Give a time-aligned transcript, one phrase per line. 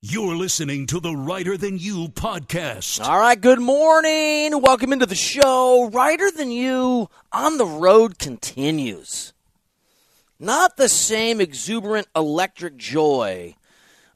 [0.00, 3.04] You're listening to the Reiter Than You podcast.
[3.04, 4.60] All right, good morning.
[4.60, 5.90] Welcome into the show.
[5.92, 9.32] Reiter Than You on the road continues.
[10.38, 13.56] Not the same exuberant electric joy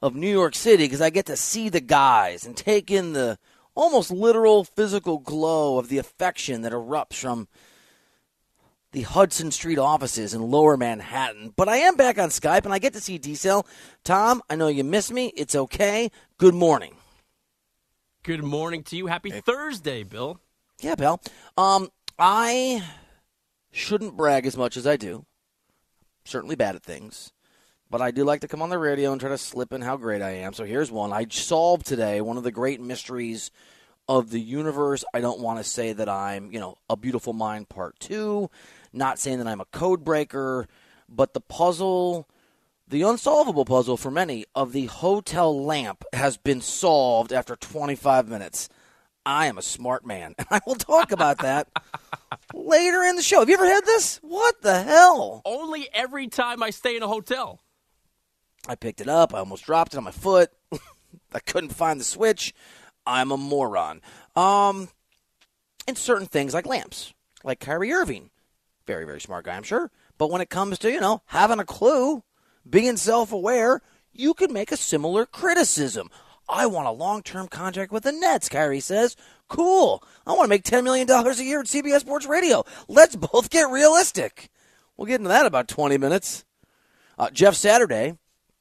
[0.01, 3.37] of New York City because I get to see the guys and take in the
[3.75, 7.49] almost literal physical glow of the affection that erupts from
[8.93, 11.51] the Hudson Street offices in lower Manhattan.
[11.55, 13.67] But I am back on Skype and I get to see D Cell.
[14.03, 15.33] Tom, I know you miss me.
[15.35, 16.09] It's okay.
[16.37, 16.95] Good morning.
[18.23, 19.07] Good morning to you.
[19.07, 20.39] Happy Thursday, Bill.
[20.79, 21.19] Yeah, Bill.
[21.57, 22.83] Um, I
[23.71, 25.25] shouldn't brag as much as I do.
[26.23, 27.33] Certainly bad at things.
[27.89, 29.97] But I do like to come on the radio and try to slip in how
[29.97, 30.53] great I am.
[30.53, 31.11] So here's one.
[31.11, 33.51] I solved today one of the great mysteries
[34.07, 35.03] of the universe.
[35.13, 38.49] I don't want to say that I'm, you know, a beautiful mind part two.
[38.93, 40.67] Not saying that I'm a code breaker,
[41.09, 42.29] but the puzzle,
[42.87, 48.69] the unsolvable puzzle for many of the hotel lamp has been solved after 25 minutes.
[49.25, 51.67] I am a smart man, and I will talk about that
[52.53, 53.39] later in the show.
[53.39, 54.17] Have you ever had this?
[54.21, 55.41] What the hell?
[55.43, 57.61] Only every time I stay in a hotel.
[58.67, 59.33] I picked it up.
[59.33, 60.51] I almost dropped it on my foot.
[61.33, 62.53] I couldn't find the switch.
[63.05, 64.01] I'm a moron.
[64.35, 64.89] Um,
[65.87, 67.13] and certain things like lamps,
[67.43, 68.29] like Kyrie Irving,
[68.85, 69.91] very very smart guy, I'm sure.
[70.17, 72.23] But when it comes to you know having a clue,
[72.69, 73.81] being self-aware,
[74.11, 76.09] you could make a similar criticism.
[76.49, 79.15] I want a long-term contract with the Nets, Kyrie says.
[79.47, 80.03] Cool.
[80.25, 82.65] I want to make $10 million a year at CBS Sports Radio.
[82.87, 84.49] Let's both get realistic.
[84.97, 86.43] We'll get into that in about 20 minutes.
[87.17, 88.17] Uh, Jeff Saturday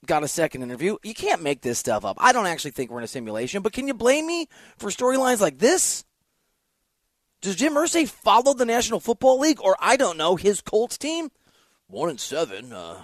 [0.07, 0.97] got a second interview.
[1.03, 2.17] You can't make this stuff up.
[2.21, 5.41] I don't actually think we're in a simulation, but can you blame me for storylines
[5.41, 6.05] like this?
[7.43, 11.33] Does Jim Irsay follow the National Football League, or I don't know his Colts team?
[11.89, 12.73] One and seven.
[12.73, 13.03] Uh,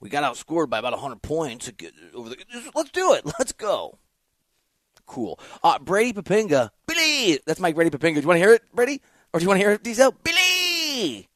[0.00, 1.70] we got outscored by about hundred points.
[2.14, 2.36] Over the,
[2.74, 3.24] let's do it.
[3.38, 3.98] Let's go.
[5.04, 5.38] Cool.
[5.62, 7.38] Uh, Brady Poppinga, Billy.
[7.46, 8.14] That's Mike Brady Poppinga.
[8.14, 10.12] Do you want to hear it, Brady, or do you want to hear it, Diesel?
[10.24, 11.28] Billy.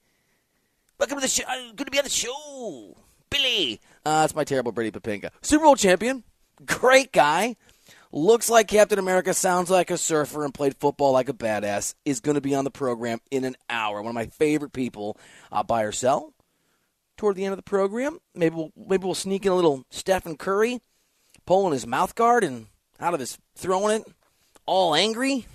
[0.99, 1.45] Welcome to the show.
[1.47, 2.97] I'm Good to be on the show,
[3.29, 3.81] Billy.
[4.05, 5.31] Uh, that's my terrible Brady Poppinga.
[5.43, 6.25] Super Bowl champion,
[6.65, 7.57] great guy
[8.13, 12.21] looks like Captain America, sounds like a surfer, and played football like a badass, is
[12.21, 14.03] going to be on the program in an hour.
[14.03, 15.17] One of my favorite people,
[15.53, 16.35] uh, buy or sell.
[17.17, 20.39] Toward the end of the program, maybe we'll maybe we'll sneak in a little Stephen
[20.39, 20.81] Curry,
[21.45, 22.67] pulling his mouth guard and
[22.99, 24.07] out of his throwing it,
[24.65, 25.47] all angry.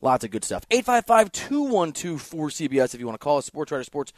[0.00, 0.64] Lots of good stuff.
[0.70, 3.46] 855 212 4CBS if you want to call us.
[3.46, 4.12] Sports Reiter Sports,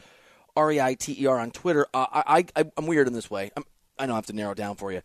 [0.55, 1.87] R E I T E R on Twitter.
[1.93, 3.51] Uh, I, I, I'm weird in this way.
[3.57, 3.63] I'm,
[3.97, 5.01] I I have to narrow it down for you.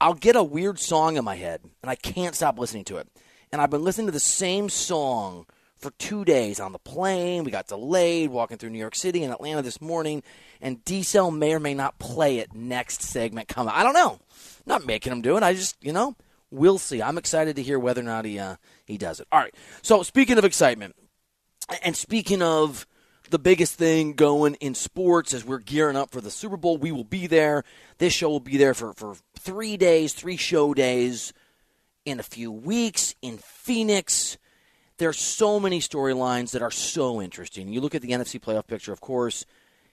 [0.00, 3.08] I'll get a weird song in my head, and I can't stop listening to it.
[3.52, 5.46] And I've been listening to the same song
[5.76, 7.44] for two days on the plane.
[7.44, 10.22] We got delayed walking through New York City and Atlanta this morning,
[10.60, 13.72] and D Cell may or may not play it next segment coming.
[13.74, 14.20] I don't know.
[14.66, 15.42] Not making him do it.
[15.42, 16.16] I just, you know,
[16.50, 17.02] we'll see.
[17.02, 19.26] I'm excited to hear whether or not he uh, he does it.
[19.32, 19.54] All right.
[19.82, 20.94] So speaking of excitement,
[21.82, 22.86] and speaking of
[23.30, 26.76] the biggest thing going in sports as we're gearing up for the Super Bowl.
[26.76, 27.64] We will be there.
[27.98, 31.32] This show will be there for, for three days, three show days
[32.04, 34.36] in a few weeks in Phoenix.
[34.98, 37.68] There's so many storylines that are so interesting.
[37.68, 39.46] You look at the NFC playoff picture, of course.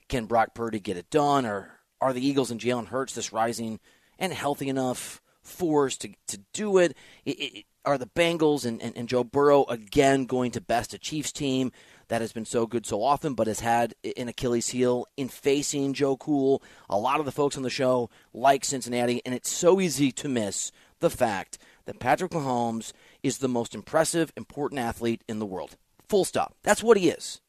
[0.09, 1.45] Can Brock Purdy get it done?
[1.45, 3.79] Or are the Eagles and Jalen Hurts this rising
[4.17, 6.97] and healthy enough force to, to do it?
[7.23, 10.99] it, it are the Bengals and, and, and Joe Burrow again going to best a
[10.99, 11.71] Chiefs team?
[12.09, 15.93] That has been so good so often, but has had an Achilles heel in facing
[15.93, 16.61] Joe Cool.
[16.89, 20.29] A lot of the folks on the show like Cincinnati, and it's so easy to
[20.29, 25.77] miss the fact that Patrick Mahomes is the most impressive, important athlete in the world.
[26.07, 26.55] Full stop.
[26.63, 27.41] That's what he is.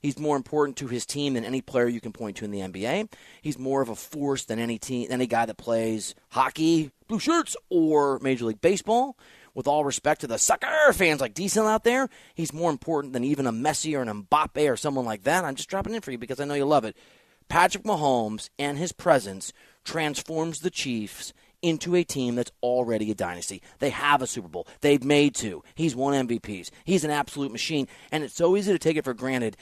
[0.00, 2.60] He's more important to his team than any player you can point to in the
[2.60, 3.12] NBA.
[3.42, 7.56] He's more of a force than any team, any guy that plays hockey, blue shirts,
[7.68, 9.16] or Major League Baseball
[9.58, 13.24] with all respect to the sucker fans like Diesel out there, he's more important than
[13.24, 15.44] even a Messi or an Mbappe or someone like that.
[15.44, 16.96] I'm just dropping in for you because I know you love it.
[17.48, 19.52] Patrick Mahomes and his presence
[19.84, 23.60] transforms the Chiefs into a team that's already a dynasty.
[23.80, 24.68] They have a Super Bowl.
[24.80, 25.64] They've made two.
[25.74, 26.70] He's won MVPs.
[26.84, 27.88] He's an absolute machine.
[28.12, 29.56] And it's so easy to take it for granted.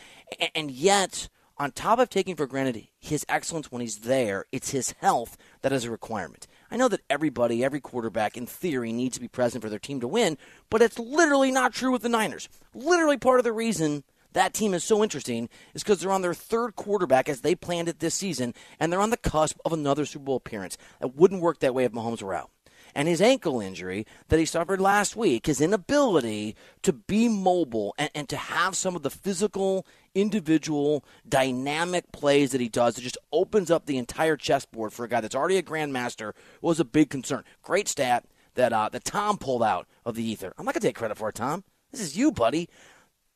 [0.54, 4.90] And yet, on top of taking for granted his excellence when he's there, it's his
[5.00, 6.46] health that is a requirement.
[6.70, 10.00] I know that everybody, every quarterback, in theory, needs to be present for their team
[10.00, 10.38] to win,
[10.70, 12.48] but it's literally not true with the Niners.
[12.74, 16.34] Literally, part of the reason that team is so interesting is because they're on their
[16.34, 20.04] third quarterback as they planned it this season, and they're on the cusp of another
[20.04, 20.76] Super Bowl appearance.
[21.00, 22.50] It wouldn't work that way if Mahomes were out.
[22.96, 28.10] And his ankle injury that he suffered last week, his inability to be mobile and,
[28.14, 33.18] and to have some of the physical, individual, dynamic plays that he does that just
[33.30, 36.32] opens up the entire chessboard for a guy that's already a grandmaster
[36.62, 37.44] was a big concern.
[37.62, 40.54] Great stat that uh, that Tom pulled out of the ether.
[40.56, 41.64] I'm not gonna take credit for it, Tom.
[41.92, 42.70] This is you, buddy.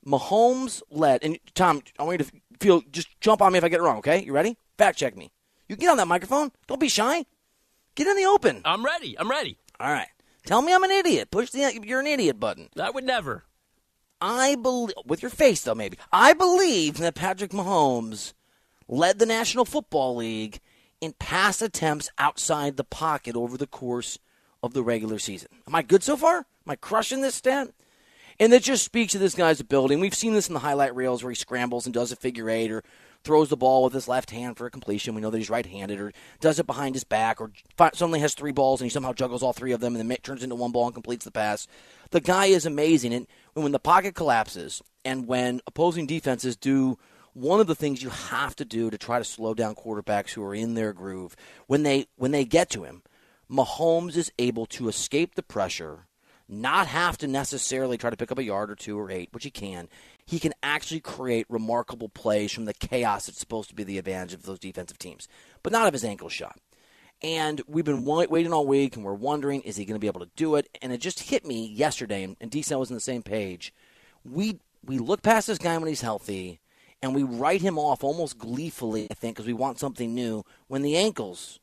[0.07, 3.69] Mahomes led, and Tom, I want you to feel just jump on me if I
[3.69, 3.99] get it wrong.
[3.99, 4.57] Okay, you ready?
[4.79, 5.31] Fact check me.
[5.69, 6.51] You get on that microphone.
[6.67, 7.27] Don't be shy.
[8.01, 8.63] Get in the open.
[8.65, 9.15] I'm ready.
[9.19, 9.59] I'm ready.
[9.79, 10.09] All right.
[10.47, 11.31] Tell me I'm an idiot.
[11.31, 12.71] Push the you're an idiot button.
[12.81, 13.45] I would never.
[14.23, 15.99] I believe with your face though maybe.
[16.11, 18.33] I believe that Patrick Mahomes
[18.89, 20.61] led the National Football League
[21.03, 24.19] in pass attempts outside the pocket over the course
[24.63, 25.51] of the regular season.
[25.69, 26.39] Am I good so far?
[26.39, 27.69] Am I crushing this stat?
[28.39, 29.93] And that just speaks to this guy's ability.
[29.93, 32.49] And we've seen this in the highlight reels where he scrambles and does a figure
[32.49, 32.83] eight or
[33.23, 35.15] throws the ball with his left hand for a completion.
[35.15, 37.53] We know that he's right handed or does it behind his back or
[37.93, 40.43] suddenly has three balls and he somehow juggles all three of them and then turns
[40.43, 41.67] into one ball and completes the pass.
[42.11, 43.13] The guy is amazing.
[43.13, 46.99] And when the pocket collapses and when opposing defenses do
[47.33, 50.43] one of the things you have to do to try to slow down quarterbacks who
[50.43, 53.03] are in their groove, when they when they get to him,
[53.51, 56.07] Mahomes is able to escape the pressure
[56.51, 59.45] not have to necessarily try to pick up a yard or two or eight, which
[59.45, 59.89] he can.
[60.31, 64.33] He can actually create remarkable plays from the chaos that's supposed to be the advantage
[64.33, 65.27] of those defensive teams,
[65.65, 66.57] but not of his ankle shot.
[67.21, 70.21] And we've been waiting all week, and we're wondering, is he going to be able
[70.21, 70.69] to do it?
[70.81, 73.75] And it just hit me yesterday, and, and was on the same page.
[74.25, 76.61] We we look past this guy when he's healthy,
[77.03, 80.45] and we write him off almost gleefully, I think, because we want something new.
[80.69, 81.59] When the ankle's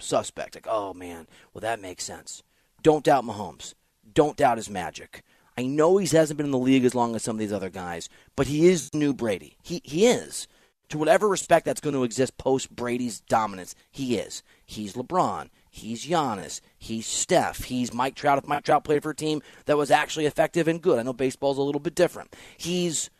[0.00, 2.42] suspect, like, oh man, well that makes sense.
[2.82, 3.74] Don't doubt Mahomes
[4.12, 5.22] don't doubt his magic.
[5.58, 7.68] I know he hasn't been in the league as long as some of these other
[7.68, 9.56] guys, but he is new Brady.
[9.60, 10.46] He he is.
[10.90, 14.44] To whatever respect that's going to exist post Brady's dominance, he is.
[14.64, 15.48] He's LeBron.
[15.68, 16.60] He's Giannis.
[16.78, 17.64] He's Steph.
[17.64, 18.38] He's Mike Trout.
[18.38, 21.12] If Mike Trout played for a team that was actually effective and good, I know
[21.12, 22.36] baseball's a little bit different.
[22.56, 23.10] He's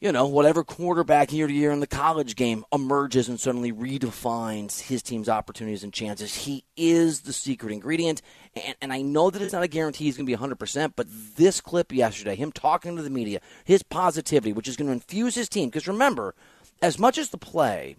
[0.00, 4.80] you know, whatever quarterback year to year in the college game emerges and suddenly redefines
[4.80, 6.34] his team's opportunities and chances.
[6.34, 8.22] He is the secret ingredient.
[8.54, 11.06] And, and I know that it's not a guarantee he's going to be 100%, but
[11.36, 15.34] this clip yesterday, him talking to the media, his positivity, which is going to infuse
[15.34, 15.68] his team.
[15.68, 16.34] Because remember,
[16.80, 17.96] as much as the play,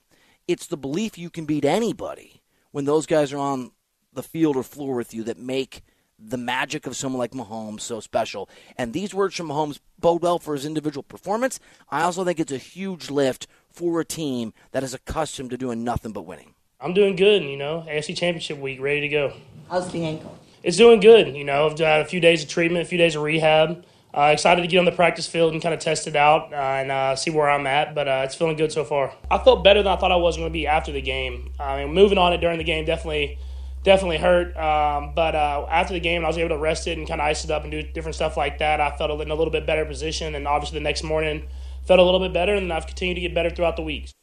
[0.48, 3.72] it's the belief you can beat anybody when those guys are on
[4.12, 5.84] the field or floor with you that make
[6.24, 8.50] the magic of someone like Mahomes so special.
[8.78, 11.60] And these words from Mahomes bode well for his individual performance.
[11.90, 15.84] I also think it's a huge lift for a team that is accustomed to doing
[15.84, 16.54] nothing but winning.
[16.80, 19.34] I'm doing good, you know, AFC Championship week, ready to go.
[19.70, 20.38] How's the ankle?
[20.64, 21.68] It's doing good, you know.
[21.68, 23.86] I've had a few days of treatment, a few days of rehab.
[24.14, 26.56] Uh, excited to get on the practice field and kind of test it out uh,
[26.56, 29.14] and uh, see where I'm at, but uh, it's feeling good so far.
[29.30, 31.54] I felt better than I thought I was going to be after the game.
[31.60, 33.40] I mean, moving on it during the game definitely–
[33.84, 34.56] definitely hurt.
[34.58, 37.26] Um, but uh, after the game, I was able to rest it and kind of
[37.26, 38.80] ice it up and do different stuff like that.
[38.82, 41.48] I felt in a little bit better position, and obviously the next morning
[41.86, 44.14] felt a little bit better, and I've continued to get better throughout the weeks.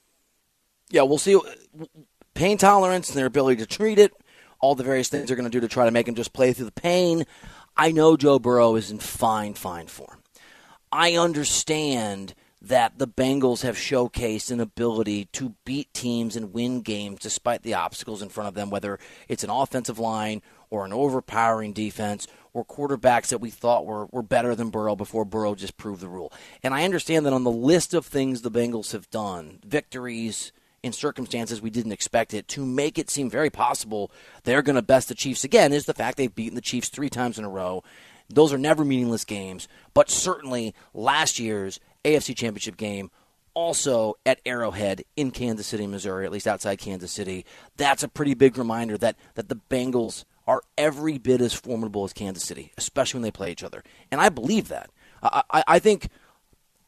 [0.91, 1.39] Yeah, we'll see.
[2.35, 4.13] Pain tolerance and their ability to treat it,
[4.61, 6.53] all the various things they're going to do to try to make him just play
[6.53, 7.27] through the pain.
[7.77, 10.23] I know Joe Burrow is in fine, fine form.
[10.91, 17.21] I understand– that the Bengals have showcased an ability to beat teams and win games
[17.21, 21.73] despite the obstacles in front of them, whether it's an offensive line or an overpowering
[21.73, 26.01] defense or quarterbacks that we thought were, were better than Burrow before Burrow just proved
[26.01, 26.33] the rule.
[26.63, 30.53] And I understand that on the list of things the Bengals have done, victories
[30.83, 34.11] in circumstances we didn't expect it, to make it seem very possible
[34.45, 37.11] they're going to best the Chiefs again, is the fact they've beaten the Chiefs three
[37.11, 37.83] times in a row.
[38.29, 43.11] Those are never meaningless games, but certainly last year's AFC Championship game
[43.55, 47.45] also at Arrowhead in Kansas City, Missouri, at least outside Kansas City.
[47.77, 52.13] That's a pretty big reminder that, that the Bengals are every bit as formidable as
[52.13, 53.83] Kansas City, especially when they play each other.
[54.13, 54.91] And I believe that.
[55.23, 56.09] I, I, I think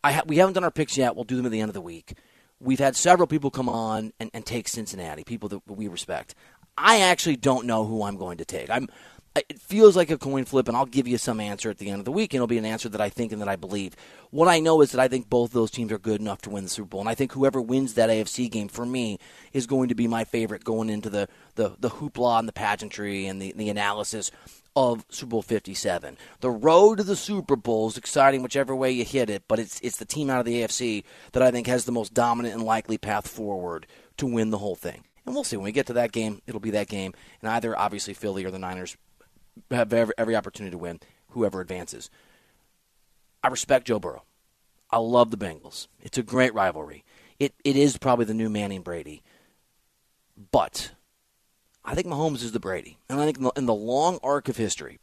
[0.05, 1.15] I ha- we haven't done our picks yet.
[1.15, 2.15] We'll do them at the end of the week.
[2.61, 6.35] We've had several people come on and, and take Cincinnati, people that we respect.
[6.79, 8.71] I actually don't know who I'm going to take.
[8.71, 8.89] I'm
[9.37, 12.01] it feels like a coin flip, and I'll give you some answer at the end
[12.01, 13.95] of the week, and it'll be an answer that I think and that I believe.
[14.31, 16.65] What I know is that I think both those teams are good enough to win
[16.65, 19.19] the Super Bowl, and I think whoever wins that AFC game for me
[19.53, 23.27] is going to be my favorite going into the the, the hoopla and the pageantry
[23.27, 24.33] and the, the analysis
[24.75, 26.17] of Super Bowl 57.
[26.41, 29.79] The road to the Super Bowl is exciting whichever way you hit it, but it's
[29.81, 32.65] it's the team out of the AFC that I think has the most dominant and
[32.65, 35.05] likely path forward to win the whole thing.
[35.25, 37.79] And we'll see when we get to that game, it'll be that game, and either
[37.79, 38.97] obviously Philly or the Niners
[39.71, 42.11] have every, every opportunity to win, whoever advances.
[43.43, 44.25] I respect Joe Burrow.
[44.91, 45.87] I love the Bengals.
[46.01, 47.05] It's a great rivalry.
[47.39, 49.23] It it is probably the new Manning Brady.
[50.51, 50.93] But
[51.85, 52.99] I think Mahomes is the Brady.
[53.09, 54.99] And I think in the, in the long arc of history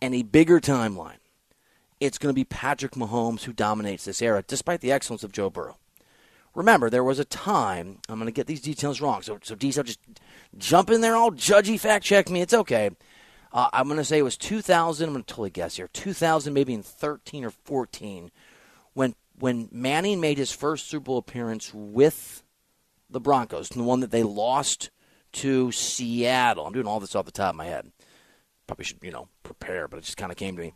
[0.00, 1.18] and a bigger timeline,
[2.00, 5.48] it's going to be Patrick Mahomes who dominates this era, despite the excellence of Joe
[5.50, 5.78] Burrow.
[6.54, 9.84] Remember, there was a time, I'm going to get these details wrong, so, so detail,
[9.84, 10.00] just
[10.56, 12.90] jump in there, all judgy, fact check me, it's okay.
[13.56, 16.52] Uh, I'm going to say it was 2000, I'm going to totally guess here, 2000,
[16.52, 18.30] maybe in 13 or 14,
[18.92, 22.42] when, when Manning made his first Super Bowl appearance with
[23.08, 24.90] the Broncos, the one that they lost
[25.32, 26.66] to Seattle.
[26.66, 27.90] I'm doing all this off the top of my head.
[28.66, 30.74] Probably should, you know, prepare, but it just kind of came to me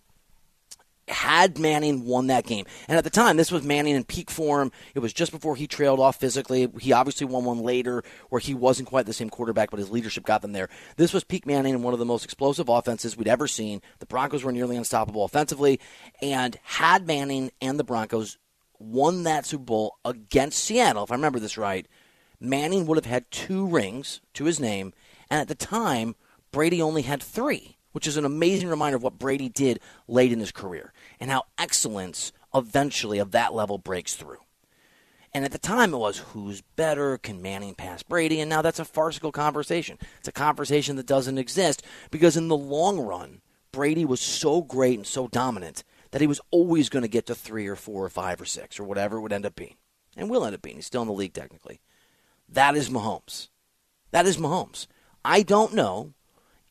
[1.11, 2.67] had Manning won that game.
[2.89, 4.73] And at the time, this was Manning in peak form.
[4.95, 6.71] It was just before he trailed off physically.
[6.81, 10.25] He obviously won one later where he wasn't quite the same quarterback, but his leadership
[10.25, 10.69] got them there.
[10.97, 13.83] This was peak Manning and one of the most explosive offenses we'd ever seen.
[13.99, 15.81] The Broncos were nearly unstoppable offensively.
[16.23, 18.39] And had Manning and the Broncos
[18.79, 21.87] won that Super Bowl against Seattle, if I remember this right,
[22.41, 24.95] Manning would have had two rings to his name.
[25.31, 26.15] And at the time,
[26.51, 30.41] Brady only had three which is an amazing reminder of what Brady did late in
[30.41, 34.39] his career and how excellence eventually of that level breaks through.
[35.33, 37.17] And at the time, it was who's better?
[37.17, 38.41] Can Manning pass Brady?
[38.41, 39.99] And now that's a farcical conversation.
[40.19, 44.99] It's a conversation that doesn't exist because in the long run, Brady was so great
[44.99, 48.09] and so dominant that he was always going to get to three or four or
[48.09, 49.77] five or six or whatever it would end up being.
[50.17, 50.77] And will end up being.
[50.77, 51.81] He's still in the league technically.
[52.49, 53.49] That is Mahomes.
[54.11, 54.89] That is Mahomes.
[55.25, 56.15] I don't know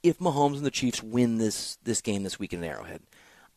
[0.04, 3.02] if Mahomes and the Chiefs win this this game this week in Arrowhead.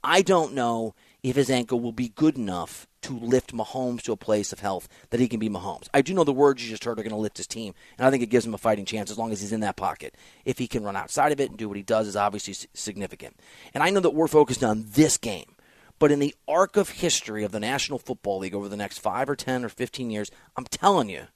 [0.05, 4.17] I don't know if his ankle will be good enough to lift Mahomes to a
[4.17, 5.89] place of health that he can be Mahomes.
[5.95, 8.07] I do know the words you just heard are going to lift his team, and
[8.07, 10.17] I think it gives him a fighting chance as long as he's in that pocket.
[10.45, 13.37] If he can run outside of it and do what he does is obviously significant.
[13.75, 15.55] And I know that we're focused on this game,
[16.01, 19.31] but in the arc of history of the National Football League over the next 5
[19.31, 21.27] or 10 or 15 years, I'm telling you,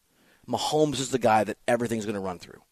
[0.48, 2.62] Mahomes is the guy that everything's going to run through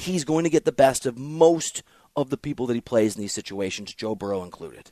[0.00, 1.82] he's going to get the best of most
[2.16, 4.90] of the people that he plays in these situations, Joe Burrow included.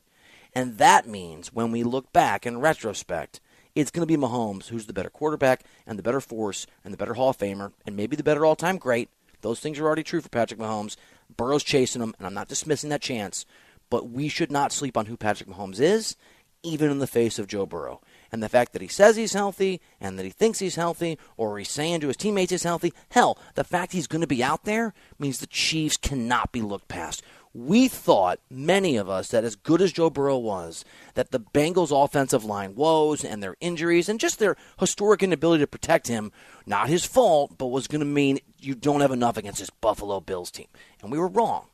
[0.55, 3.41] And that means when we look back in retrospect,
[3.75, 6.99] it's going to be Mahomes who's the better quarterback and the better force and the
[6.99, 9.09] better Hall of Famer and maybe the better all time great.
[9.41, 10.97] Those things are already true for Patrick Mahomes.
[11.37, 13.47] Burrow's chasing him, and I'm not dismissing that chance,
[13.91, 16.17] but we should not sleep on who Patrick Mahomes is,
[16.63, 18.01] even in the face of Joe Burrow.
[18.31, 21.59] And the fact that he says he's healthy and that he thinks he's healthy or
[21.59, 24.65] he's saying to his teammates he's healthy, hell, the fact he's going to be out
[24.65, 27.23] there means the Chiefs cannot be looked past.
[27.55, 32.05] We thought, many of us, that as good as Joe Burrow was, that the Bengals'
[32.05, 36.31] offensive line woes and their injuries and just their historic inability to protect him,
[36.67, 40.21] not his fault, but was going to mean you don't have enough against this Buffalo
[40.21, 40.69] Bills team.
[41.03, 41.65] And we were wrong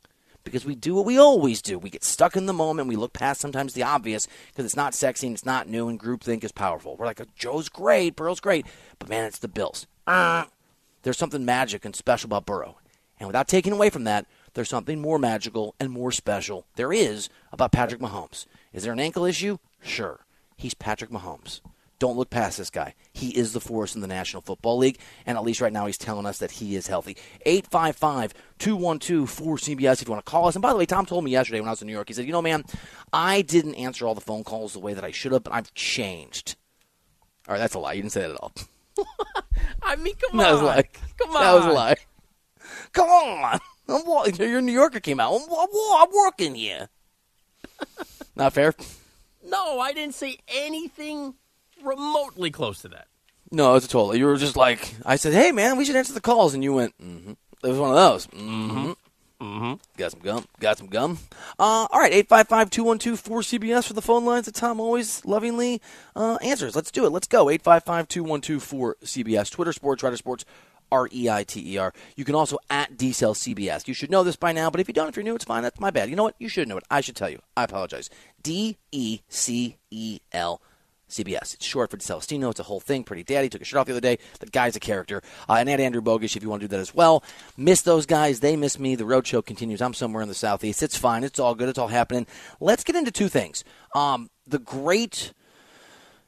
[0.44, 1.78] because we do what we always do.
[1.78, 2.88] We get stuck in the moment.
[2.88, 5.98] We look past sometimes the obvious because it's not sexy and it's not new, and
[5.98, 6.96] groupthink is powerful.
[6.96, 8.66] We're like, Joe's great, Burrow's great,
[8.98, 9.86] but man, it's the Bills.
[10.06, 10.44] Uh,
[11.02, 12.76] there's something magic and special about Burrow.
[13.18, 17.28] And without taking away from that, there's something more magical and more special there is
[17.52, 18.46] about Patrick Mahomes.
[18.72, 19.58] Is there an ankle issue?
[19.82, 20.20] Sure.
[20.56, 21.60] He's Patrick Mahomes.
[22.04, 22.92] Don't look past this guy.
[23.14, 25.96] He is the force in the National Football League, and at least right now he's
[25.96, 27.16] telling us that he is healthy.
[27.46, 30.54] 855 212 4CBS if you want to call us.
[30.54, 32.12] And by the way, Tom told me yesterday when I was in New York, he
[32.12, 32.64] said, You know, man,
[33.10, 35.72] I didn't answer all the phone calls the way that I should have, but I've
[35.72, 36.56] changed.
[37.48, 37.94] All right, that's a lie.
[37.94, 38.52] You didn't say that at all.
[39.82, 40.52] I mean, come that on.
[40.52, 40.88] Was a lie.
[41.16, 41.42] Come on.
[41.42, 41.96] That was a lie.
[42.92, 43.60] Come on.
[43.88, 45.32] I'm, your New Yorker came out.
[45.32, 46.90] I'm, I'm working here.
[48.36, 48.74] Not fair?
[49.42, 51.36] No, I didn't say anything
[51.84, 53.08] remotely close to that.
[53.50, 54.16] No, it's a total.
[54.16, 56.54] You were just like, I said, hey, man, we should answer the calls.
[56.54, 57.32] And you went, mm-hmm.
[57.64, 58.26] It was one of those.
[58.26, 58.92] Mm-hmm.
[59.40, 59.74] Mm-hmm.
[59.96, 60.44] Got some gum.
[60.60, 61.18] Got some gum.
[61.58, 65.80] Uh, all right, 855-212-4CBS for the phone lines that Tom always lovingly
[66.14, 66.76] uh, answers.
[66.76, 67.10] Let's do it.
[67.10, 67.46] Let's go.
[67.46, 69.50] 855-212-4CBS.
[69.50, 70.44] Twitter Sports, Reiter Sports,
[70.92, 71.94] R-E-I-T-E-R.
[72.16, 73.88] You can also at DCell CBS.
[73.88, 75.62] You should know this by now, but if you don't, if you're new, it's fine.
[75.62, 76.10] That's my bad.
[76.10, 76.36] You know what?
[76.38, 76.84] You should know it.
[76.90, 77.40] I should tell you.
[77.56, 78.10] I apologize.
[78.42, 79.22] D-E-C-E-L
[81.14, 81.54] CBS.
[81.54, 82.50] It's short for Celestino.
[82.50, 83.04] It's a whole thing.
[83.04, 84.18] Pretty Daddy took a shirt off the other day.
[84.40, 85.22] The guy's a character.
[85.48, 87.22] Uh, and at Andrew Bogusch, if you want to do that as well.
[87.56, 88.40] Miss those guys.
[88.40, 88.94] They miss me.
[88.94, 89.80] The road show continues.
[89.80, 90.82] I'm somewhere in the southeast.
[90.82, 91.24] It's fine.
[91.24, 91.68] It's all good.
[91.68, 92.26] It's all happening.
[92.60, 93.64] Let's get into two things.
[93.94, 95.32] Um, the great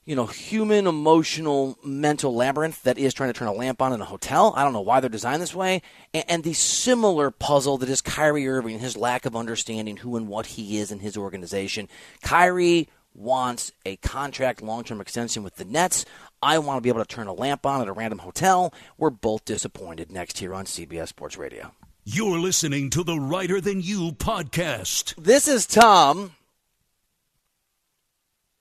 [0.07, 4.01] you know, human, emotional, mental labyrinth that is trying to turn a lamp on in
[4.01, 4.55] a hotel.
[4.57, 5.83] I don't know why they're designed this way.
[6.15, 10.29] And, and, the similar puzzle that is Kyrie Irving, his lack of understanding who and
[10.29, 11.89] what he is in his organization.
[12.23, 16.05] Kyrie wants a contract long term extension with the Nets.
[16.43, 18.73] I want to be able to turn a lamp on at a random hotel.
[18.99, 21.73] We're both disappointed next here on CBS Sports Radio.
[22.05, 25.15] You're listening to the Reiter Than You podcast.
[25.17, 26.37] This is Tom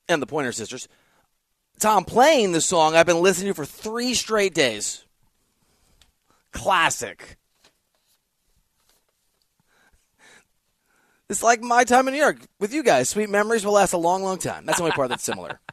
[0.07, 0.87] and the Pointer Sisters.
[1.79, 5.03] Tom playing the song I've been listening to for three straight days.
[6.51, 7.37] Classic.
[11.29, 13.09] It's like my time in New York with you guys.
[13.09, 14.65] Sweet memories will last a long, long time.
[14.65, 15.59] That's the only part that's similar.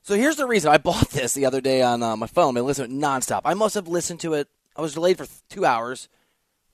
[0.00, 2.56] So here's the reason I bought this the other day on uh, my phone.
[2.56, 3.42] I listened to it nonstop.
[3.44, 4.48] I must have listened to it.
[4.74, 6.08] I was delayed for th- two hours.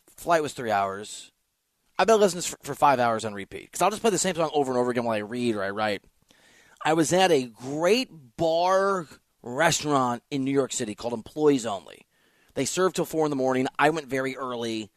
[0.07, 1.33] Flight was three hours.
[1.99, 4.37] I've been listening for, for five hours on repeat because I'll just play the same
[4.37, 6.03] song over and over again while I read or I write.
[6.85, 9.09] I was at a great bar
[9.43, 12.07] restaurant in New York City called Employees Only.
[12.55, 13.67] They serve till four in the morning.
[13.81, 14.93] I went very early,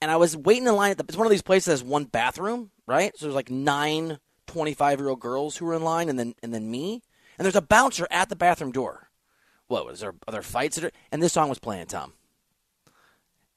[0.00, 1.04] and I was waiting in line at the.
[1.08, 3.16] It's one of these places that has one bathroom, right?
[3.16, 6.52] So there's like nine 25 year old girls who were in line, and then and
[6.52, 7.02] then me,
[7.38, 9.10] and there's a bouncer at the bathroom door.
[9.66, 10.14] What was there?
[10.26, 10.76] Are there fights?
[10.76, 12.12] That are, and this song was playing, Tom.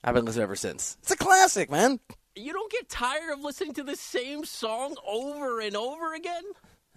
[0.03, 0.97] I've been listening ever since.
[1.01, 1.99] It's a classic, man.
[2.35, 6.43] You don't get tired of listening to the same song over and over again?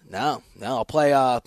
[0.09, 0.77] No, no.
[0.77, 1.13] I'll play.
[1.13, 1.39] uh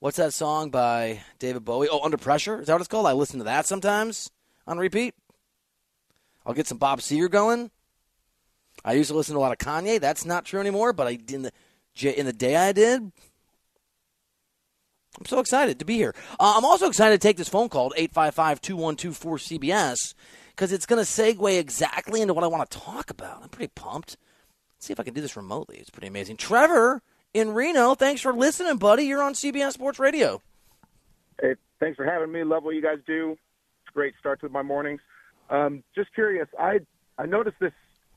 [0.00, 1.88] What's that song by David Bowie?
[1.90, 2.60] Oh, Under Pressure.
[2.60, 3.06] Is that what it's called?
[3.06, 4.30] I listen to that sometimes
[4.66, 5.14] on repeat.
[6.46, 7.70] I'll get some Bob Seger going.
[8.84, 10.00] I used to listen to a lot of Kanye.
[10.00, 10.92] That's not true anymore.
[10.92, 11.52] But I in the
[12.18, 13.12] in the day I did.
[15.18, 16.14] I'm so excited to be here.
[16.40, 20.14] Uh, I'm also excited to take this phone call 855 212 4CBS
[20.50, 23.42] because it's going to segue exactly into what I want to talk about.
[23.42, 24.16] I'm pretty pumped.
[24.76, 25.76] Let's see if I can do this remotely.
[25.76, 26.36] It's pretty amazing.
[26.36, 27.00] Trevor
[27.32, 29.04] in Reno, thanks for listening, buddy.
[29.04, 30.42] You're on CBS Sports Radio.
[31.40, 32.42] Hey, thanks for having me.
[32.42, 33.32] Love what you guys do.
[33.32, 35.00] It's great start to my mornings.
[35.50, 36.80] Um, just curious, I
[37.18, 37.72] I noticed this.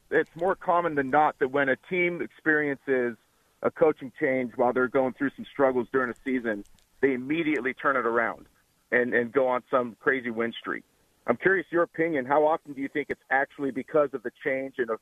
[0.10, 3.18] It's more common than not that when a team experiences
[3.62, 6.64] a coaching change while they're going through some struggles during a season,
[7.02, 8.46] they immediately turn it around
[8.92, 10.84] and and go on some crazy win streak.
[11.28, 12.26] I'm curious your opinion.
[12.26, 14.98] How often do you think it's actually because of the change and a,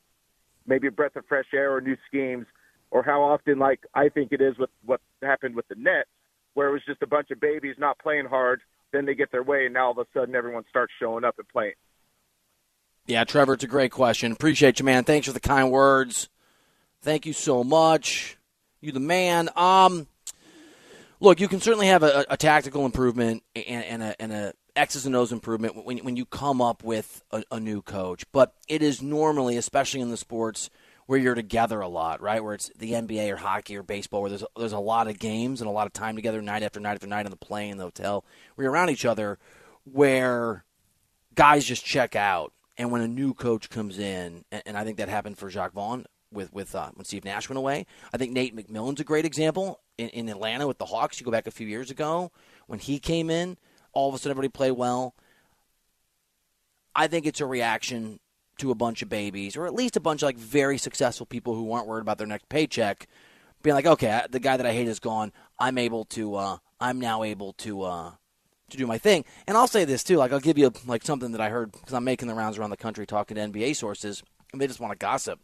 [0.66, 2.48] maybe a breath of fresh air or new schemes,
[2.90, 6.10] or how often, like I think it is with what happened with the Nets,
[6.56, 9.44] where it was just a bunch of babies not playing hard, then they get their
[9.44, 11.76] way, and now all of a sudden everyone starts showing up and playing.
[13.08, 14.32] Yeah, Trevor, it's a great question.
[14.32, 15.04] Appreciate you, man.
[15.04, 16.28] Thanks for the kind words.
[17.04, 18.38] Thank you so much.
[18.82, 19.50] You the man.
[19.56, 20.08] Um,
[21.20, 25.06] look, you can certainly have a, a tactical improvement and, and, a, and a X's
[25.06, 28.26] and O's improvement when, when you come up with a, a new coach.
[28.32, 30.72] But it is normally, especially in the sports
[31.06, 32.44] where you're together a lot, right?
[32.44, 35.62] Where it's the NBA or hockey or baseball, where there's there's a lot of games
[35.62, 37.84] and a lot of time together, night after night after night on the plane, the
[37.84, 38.26] hotel,
[38.56, 39.38] where you're around each other,
[39.84, 40.64] where
[41.36, 42.52] guys just check out.
[42.78, 45.74] And when a new coach comes in, and, and I think that happened for Jacque
[45.74, 47.86] Vaughn with with uh, when Steve Nash went away.
[48.14, 51.20] I think Nate McMillan's a great example in, in Atlanta with the Hawks.
[51.20, 52.32] You go back a few years ago
[52.68, 53.58] when he came in,
[53.94, 55.16] all of a sudden everybody played well.
[56.94, 58.20] I think it's a reaction
[58.58, 61.56] to a bunch of babies, or at least a bunch of like very successful people
[61.56, 63.08] who aren't worried about their next paycheck,
[63.64, 65.34] being like, okay, the guy that I hate is gone.
[65.60, 66.36] I'm able to.
[66.36, 67.82] Uh, I'm now able to.
[67.82, 68.12] Uh,
[68.70, 70.18] to do my thing, and I'll say this too.
[70.18, 72.72] Like I'll give you like something that I heard because I'm making the rounds around
[72.72, 75.40] the country talking to NBA sources, and they just want to gossip.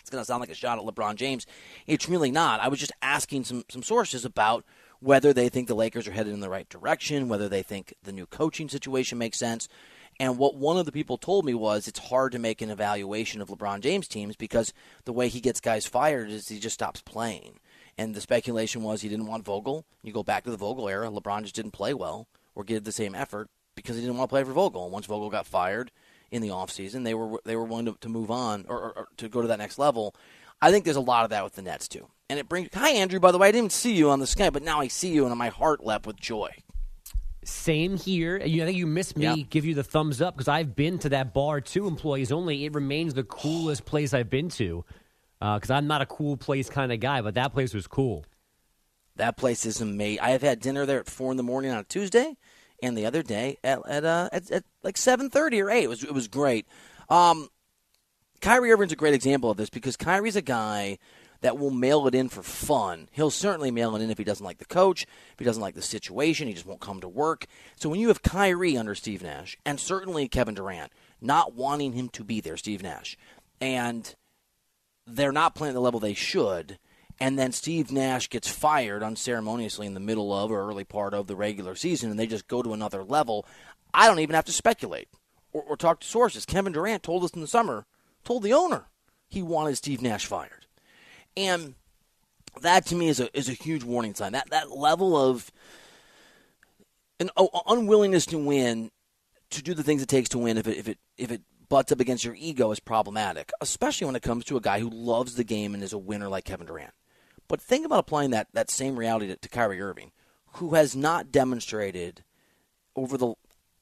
[0.00, 1.46] It's going to sound like a shot at LeBron James.
[1.86, 2.60] It's really not.
[2.60, 4.64] I was just asking some some sources about
[5.00, 8.12] whether they think the Lakers are headed in the right direction, whether they think the
[8.12, 9.68] new coaching situation makes sense.
[10.20, 13.40] And what one of the people told me was it's hard to make an evaluation
[13.40, 17.00] of LeBron James teams because the way he gets guys fired is he just stops
[17.00, 17.58] playing.
[17.96, 19.84] And the speculation was he didn't want Vogel.
[20.02, 22.92] You go back to the Vogel era, LeBron just didn't play well or give the
[22.92, 24.84] same effort because he didn't want to play for Vogel.
[24.84, 25.90] And once Vogel got fired
[26.30, 29.08] in the offseason, they were they were willing to, to move on or, or, or,
[29.18, 30.14] to go to that next level.
[30.60, 32.08] I think there's a lot of that with the Nets too.
[32.28, 34.52] And it brings Hi Andrew, by the way, I didn't see you on the Skype,
[34.52, 36.50] but now I see you and my heart leapt with joy.
[37.44, 38.38] Same here.
[38.38, 39.42] You, I think you missed me.
[39.50, 41.88] Give you the thumbs up because I've been to that bar too.
[41.88, 42.64] Employees only.
[42.64, 44.84] It remains the coolest place I've been to
[45.40, 48.24] uh, because I'm not a cool place kind of guy, but that place was cool.
[49.16, 50.20] That place is amazing.
[50.20, 52.36] I have had dinner there at four in the morning on a Tuesday,
[52.82, 55.84] and the other day at at, uh, at, at like seven thirty or eight.
[55.84, 56.66] It was it was great.
[57.08, 57.48] Um,
[58.40, 60.98] Kyrie Irving's a great example of this because Kyrie's a guy
[61.42, 63.08] that will mail it in for fun.
[63.12, 65.74] He'll certainly mail it in if he doesn't like the coach, if he doesn't like
[65.74, 67.46] the situation, he just won't come to work.
[67.76, 72.08] So when you have Kyrie under Steve Nash, and certainly Kevin Durant not wanting him
[72.10, 73.16] to be there, Steve Nash,
[73.60, 74.14] and
[75.06, 76.78] they're not playing at the level they should,
[77.22, 81.28] and then Steve Nash gets fired unceremoniously in the middle of or early part of
[81.28, 83.46] the regular season, and they just go to another level.
[83.94, 85.06] I don't even have to speculate
[85.52, 86.44] or, or talk to sources.
[86.44, 87.86] Kevin Durant told us in the summer,
[88.24, 88.86] told the owner
[89.28, 90.66] he wanted Steve Nash fired,
[91.36, 91.76] and
[92.60, 94.32] that to me is a is a huge warning sign.
[94.32, 95.52] That that level of
[97.20, 98.90] an oh, unwillingness to win,
[99.50, 101.92] to do the things it takes to win, if it if it if it butts
[101.92, 103.52] up against your ego, is problematic.
[103.60, 106.28] Especially when it comes to a guy who loves the game and is a winner
[106.28, 106.92] like Kevin Durant.
[107.48, 110.12] But think about applying that that same reality to, to Kyrie Irving,
[110.54, 112.24] who has not demonstrated
[112.96, 113.34] over the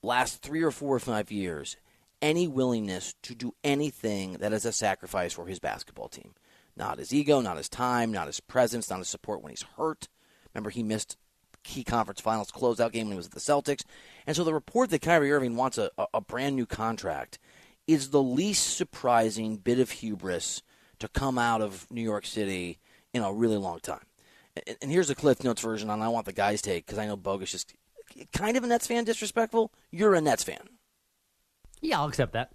[0.03, 1.77] last three or four or five years
[2.23, 6.35] any willingness to do anything that is a sacrifice for his basketball team.
[6.77, 10.09] Not his ego, not his time, not his presence, not his support when he's hurt.
[10.55, 11.17] Remember, he missed
[11.63, 13.85] key conference finals closeout game when he was at the Celtics.
[14.27, 17.39] And so the report that Kyrie Irving wants a, a, a brand new contract
[17.87, 20.63] is the least surprising bit of hubris
[20.99, 22.79] to come out of New York City
[23.13, 24.05] in a really long time.
[24.67, 27.07] And, and here's the Cliff Notes version on I want the guys' take because I
[27.07, 27.67] know Bogus is
[28.33, 29.73] kind of a Nets fan disrespectful.
[29.91, 30.69] You're a Nets fan.
[31.81, 32.53] Yeah, I'll accept that.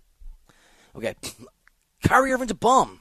[0.96, 1.15] Okay.
[2.04, 3.00] Kyrie Irving's a bum.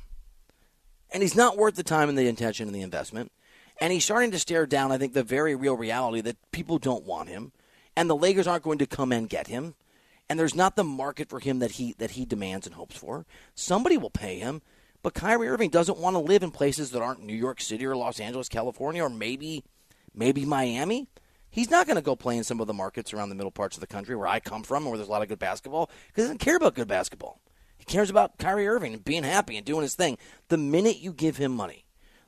[1.12, 3.30] And he's not worth the time and the intention and the investment.
[3.80, 7.04] And he's starting to stare down, I think, the very real reality that people don't
[7.04, 7.52] want him.
[7.96, 9.74] And the Lakers aren't going to come and get him.
[10.28, 13.26] And there's not the market for him that he that he demands and hopes for.
[13.54, 14.62] Somebody will pay him.
[15.04, 17.94] But Kyrie Irving doesn't want to live in places that aren't New York City or
[17.94, 19.62] Los Angeles, California, or maybe
[20.14, 21.08] maybe Miami.
[21.50, 23.76] He's not going to go play in some of the markets around the middle parts
[23.76, 26.22] of the country where I come from, where there's a lot of good basketball, because
[26.22, 27.38] he doesn't care about good basketball.
[27.76, 30.16] He cares about Kyrie Irving and being happy and doing his thing.
[30.48, 31.84] The minute you give him money,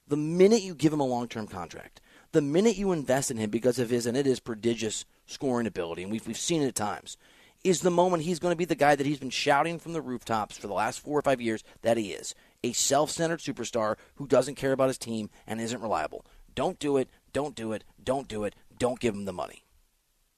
[0.06, 3.48] the minute you give him a long term contract, the minute you invest in him
[3.48, 6.74] because of his, and it is prodigious scoring ability, and we've, we've seen it at
[6.74, 7.16] times,
[7.64, 10.02] is the moment he's going to be the guy that he's been shouting from the
[10.02, 12.34] rooftops for the last four or five years that he is
[12.66, 16.24] a self centered superstar who doesn't care about his team and isn't reliable.
[16.54, 17.08] Don't do it.
[17.32, 17.84] Don't do it.
[18.02, 18.54] Don't do it.
[18.78, 19.64] Don't give him the money.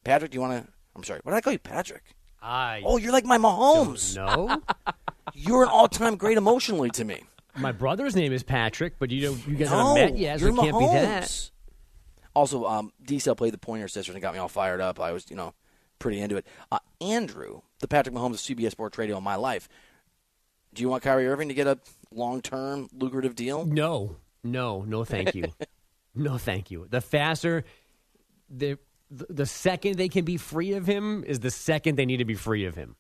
[0.04, 0.72] Patrick, do you want to?
[0.94, 1.20] I'm sorry.
[1.22, 2.02] What did I call you, Patrick?
[2.42, 4.16] I Oh, you're like my Mahomes.
[4.16, 4.62] no.
[5.34, 7.22] You're an all time great emotionally to me.
[7.54, 9.46] My brother's name is Patrick, but you don't.
[9.46, 11.24] You guys no, haven't met yet, so you're it can't be that.
[11.24, 11.50] Mahomes.
[12.34, 14.98] Also, um, D-Cell played the Pointer Sisters and got me all fired up.
[14.98, 15.52] I was, you know,
[15.98, 16.46] pretty into it.
[16.72, 19.68] Uh, Andrew, the Patrick Mahomes of CBS Sports Radio in my life.
[20.72, 21.78] Do you want Kyrie Irving to get a
[22.12, 23.64] long-term lucrative deal?
[23.64, 25.52] No, no, no, thank you.
[26.14, 26.86] no, thank you.
[26.90, 27.64] The faster,
[28.48, 28.78] the
[29.10, 32.34] the second they can be free of him is the second they need to be
[32.34, 32.96] free of him.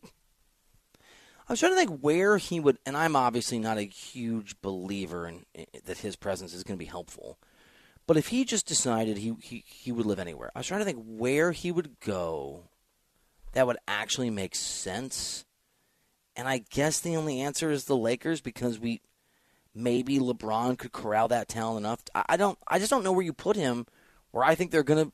[1.48, 5.26] I was trying to think where he would, and I'm obviously not a huge believer
[5.26, 7.38] in, in that his presence is going to be helpful.
[8.06, 10.84] But if he just decided he, he he would live anywhere, I was trying to
[10.84, 12.64] think where he would go
[13.52, 15.44] that would actually make sense.
[16.38, 19.00] And I guess the only answer is the Lakers because we
[19.74, 22.00] maybe LeBron could corral that talent enough.
[22.14, 22.56] I, I don't.
[22.68, 23.86] I just don't know where you put him.
[24.30, 25.10] Where I think they're gonna,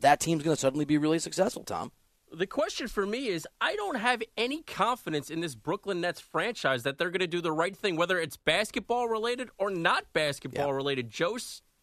[0.00, 1.64] that team's gonna suddenly be really successful.
[1.64, 1.92] Tom.
[2.32, 6.82] The question for me is I don't have any confidence in this Brooklyn Nets franchise
[6.82, 10.68] that they're going to do the right thing, whether it's basketball related or not basketball
[10.68, 10.74] Yeah.
[10.74, 11.10] related.
[11.10, 11.38] Joe,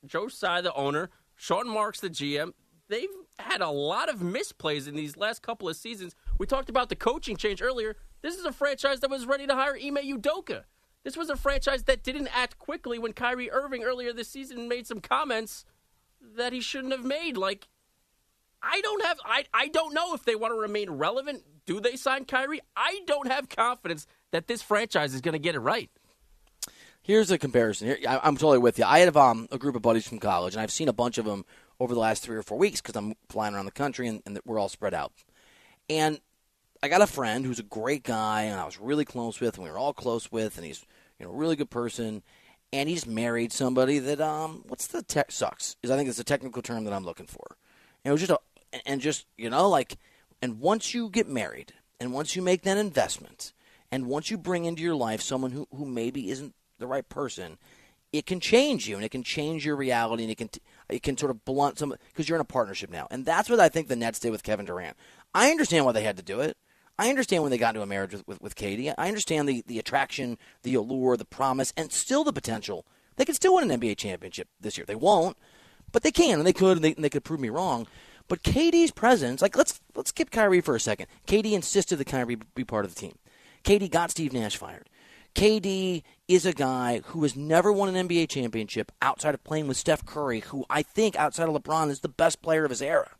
[0.06, 2.54] Joe Tsai, the owner, Sean Marks, the GM,
[2.88, 3.10] they've
[3.40, 6.16] had a lot of misplays in these last couple of seasons.
[6.38, 7.95] We talked about the coaching change earlier.
[8.21, 10.63] This is a franchise that was ready to hire Ime Udoka.
[11.04, 14.88] This was a franchise that didn't act quickly when Kyrie Irving earlier this season made
[14.88, 15.65] some comments
[16.36, 17.38] that he shouldn't have made.
[17.38, 17.67] Like,
[18.62, 21.43] I don't have I I don't know if they want to remain relevant.
[21.65, 22.62] Do they sign Kyrie?
[22.76, 25.89] I don't have confidence that this franchise is going to get it right.
[27.02, 27.88] Here's a comparison.
[27.88, 28.86] Here, I, I'm totally with you.
[28.86, 31.26] I have um, a group of buddies from college, and I've seen a bunch of
[31.26, 31.45] them
[31.80, 34.39] over the last three or four weeks because I'm flying around the country, and, and
[34.45, 35.13] we're all spread out.
[35.89, 36.19] And
[36.82, 39.63] I got a friend who's a great guy, and I was really close with, and
[39.63, 40.86] we were all close with, and he's
[41.20, 42.24] you know a really good person,
[42.72, 46.24] and he's married somebody that um what's the tech sucks is I think it's a
[46.24, 47.58] technical term that I'm looking for.
[48.04, 48.40] And it was just a
[48.86, 49.98] and just you know like
[50.42, 53.54] and once you get married and once you make that investment
[53.92, 57.58] and once you bring into your life someone who who maybe isn't the right person,
[58.13, 60.50] it can change you and it can change your reality and it can
[60.90, 63.08] it can sort of blunt some because you're in a partnership now.
[63.10, 64.96] And that's what I think the Nets did with Kevin Durant.
[65.34, 66.58] I understand why they had to do it.
[66.99, 68.89] I understand when they got into a marriage with, with, with Katie.
[68.89, 72.86] I understand the, the attraction, the allure, the promise, and still the potential.
[73.15, 74.86] They could still win an NBA championship this year.
[74.86, 75.38] They won't,
[75.91, 77.88] but they can, and they could, and they, and they could prove me wrong.
[78.27, 81.07] But Katie's presence, like let's let's skip Kyrie for a second.
[81.25, 83.17] Katie insisted that Kyrie be part of the team.
[83.63, 84.89] Katie got Steve Nash fired.
[85.38, 89.77] KD is a guy who has never won an NBA championship outside of playing with
[89.77, 93.12] Steph Curry, who I think outside of LeBron is the best player of his era.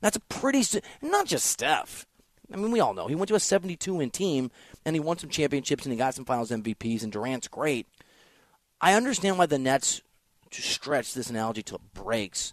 [0.00, 0.64] That's a pretty
[1.02, 2.06] not just Steph.
[2.52, 4.50] I mean, we all know he went to a 72 win team
[4.84, 7.86] and he won some championships and he got some Finals MVPs and Durant's great.
[8.80, 10.00] I understand why the Nets
[10.50, 12.52] to stretch this analogy till it breaks,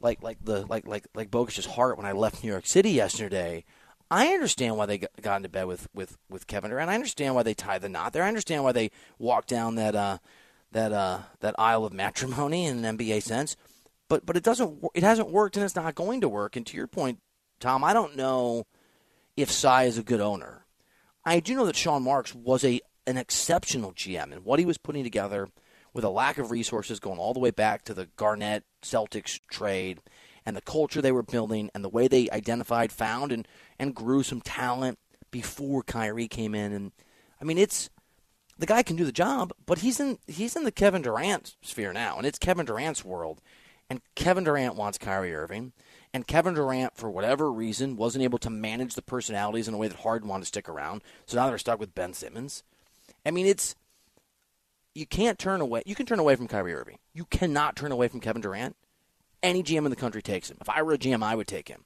[0.00, 3.64] like like the like like like Bogus's heart when I left New York City yesterday.
[4.10, 6.90] I understand why they got into bed with, with, with Kevin Durant.
[6.90, 8.24] I understand why they tied the knot there.
[8.24, 10.18] I understand why they walked down that uh,
[10.72, 13.56] that uh, that aisle of matrimony in an NBA sense.
[14.08, 14.84] But but it doesn't.
[14.94, 16.56] It hasn't worked, and it's not going to work.
[16.56, 17.20] And to your point,
[17.60, 18.66] Tom, I don't know
[19.36, 20.66] if Tsai is a good owner.
[21.24, 24.78] I do know that Sean Marks was a an exceptional GM, and what he was
[24.78, 25.48] putting together
[25.92, 30.00] with a lack of resources going all the way back to the Garnett Celtics trade
[30.46, 33.46] and the culture they were building and the way they identified, found, and,
[33.78, 34.98] and grew some talent,
[35.32, 36.92] before Kyrie came in, and
[37.40, 37.90] I mean it's
[38.56, 41.92] the guy can do the job, but he's in he's in the Kevin Durant sphere
[41.92, 43.40] now, and it's Kevin Durant's world,
[43.90, 45.72] and Kevin Durant wants Kyrie Irving,
[46.14, 49.88] and Kevin Durant for whatever reason wasn't able to manage the personalities in a way
[49.88, 52.62] that Harden wanted to stick around, so now they're stuck with Ben Simmons.
[53.24, 53.74] I mean it's
[54.94, 55.82] you can't turn away.
[55.86, 56.98] You can turn away from Kyrie Irving.
[57.14, 58.76] You cannot turn away from Kevin Durant.
[59.42, 60.58] Any GM in the country takes him.
[60.60, 61.84] If I were a GM, I would take him.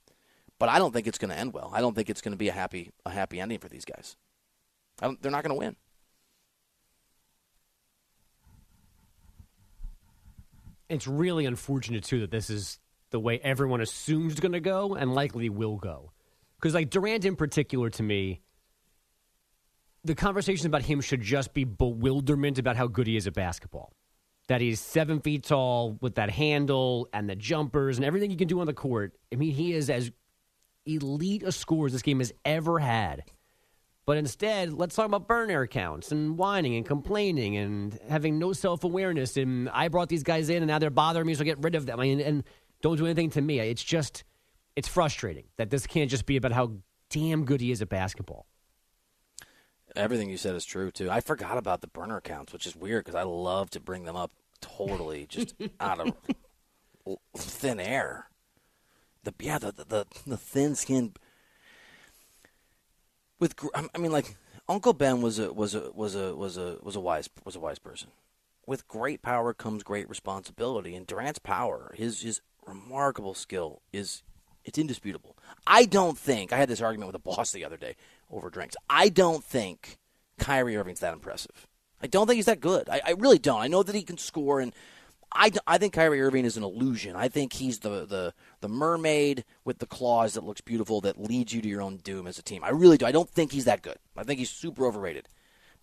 [0.59, 1.71] But I don't think it's going to end well.
[1.73, 4.17] I don't think it's going to be a happy a happy ending for these guys.
[5.01, 5.77] they're not going to win.
[10.89, 12.79] It's really unfortunate too that this is
[13.11, 16.13] the way everyone assumes it's going to go and likely will go.
[16.57, 18.41] Because like Durant in particular, to me,
[20.05, 23.93] the conversation about him should just be bewilderment about how good he is at basketball.
[24.49, 28.49] That he's seven feet tall with that handle and the jumpers and everything he can
[28.49, 29.15] do on the court.
[29.33, 30.13] I mean, he is as
[30.85, 33.25] elite a scorer as this game has ever had.
[34.07, 38.85] But instead, let's talk about burner accounts and whining and complaining and having no self
[38.85, 39.37] awareness.
[39.37, 41.87] And I brought these guys in and now they're bothering me, so get rid of
[41.87, 41.99] them.
[41.99, 42.45] I mean, and
[42.83, 43.61] don't do anything to me.
[43.61, 44.25] It's just,
[44.75, 46.73] it's frustrating that this can't just be about how
[47.11, 48.47] damn good he is at basketball.
[49.95, 51.11] Everything you said is true too.
[51.11, 54.17] I forgot about the burner accounts, which is weird because I love to bring them
[54.17, 56.15] up totally just out of
[57.37, 58.29] thin air.
[59.25, 61.15] The yeah, the the the thin skin.
[63.39, 64.37] With I mean, like
[64.69, 67.61] Uncle Ben was a was a was a was a was a wise was a
[67.61, 68.11] wise person.
[68.67, 74.23] With great power comes great responsibility, and Durant's power, his his remarkable skill is
[74.65, 75.37] it's indisputable.
[75.67, 77.97] I don't think I had this argument with a boss the other day
[78.31, 78.77] over drinks.
[78.91, 79.99] I don't think
[80.39, 81.67] Kyrie Irving's that impressive.
[82.03, 82.89] I don't think he's that good.
[82.89, 83.61] I, I really don't.
[83.61, 84.73] I know that he can score, and
[85.33, 87.17] I, I think Kyrie Irving is an illusion.
[87.17, 91.53] I think he's the, the, the mermaid with the claws that looks beautiful that leads
[91.53, 92.63] you to your own doom as a team.
[92.65, 93.07] I really do.
[93.07, 93.97] I don't think he's that good.
[94.17, 95.29] I think he's super overrated.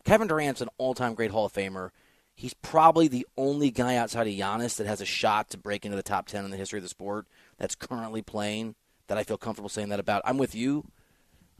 [0.03, 1.91] Kevin Durant's an all time great Hall of Famer.
[2.35, 5.95] He's probably the only guy outside of Giannis that has a shot to break into
[5.95, 8.75] the top 10 in the history of the sport that's currently playing
[9.07, 10.23] that I feel comfortable saying that about.
[10.25, 10.85] I'm with you.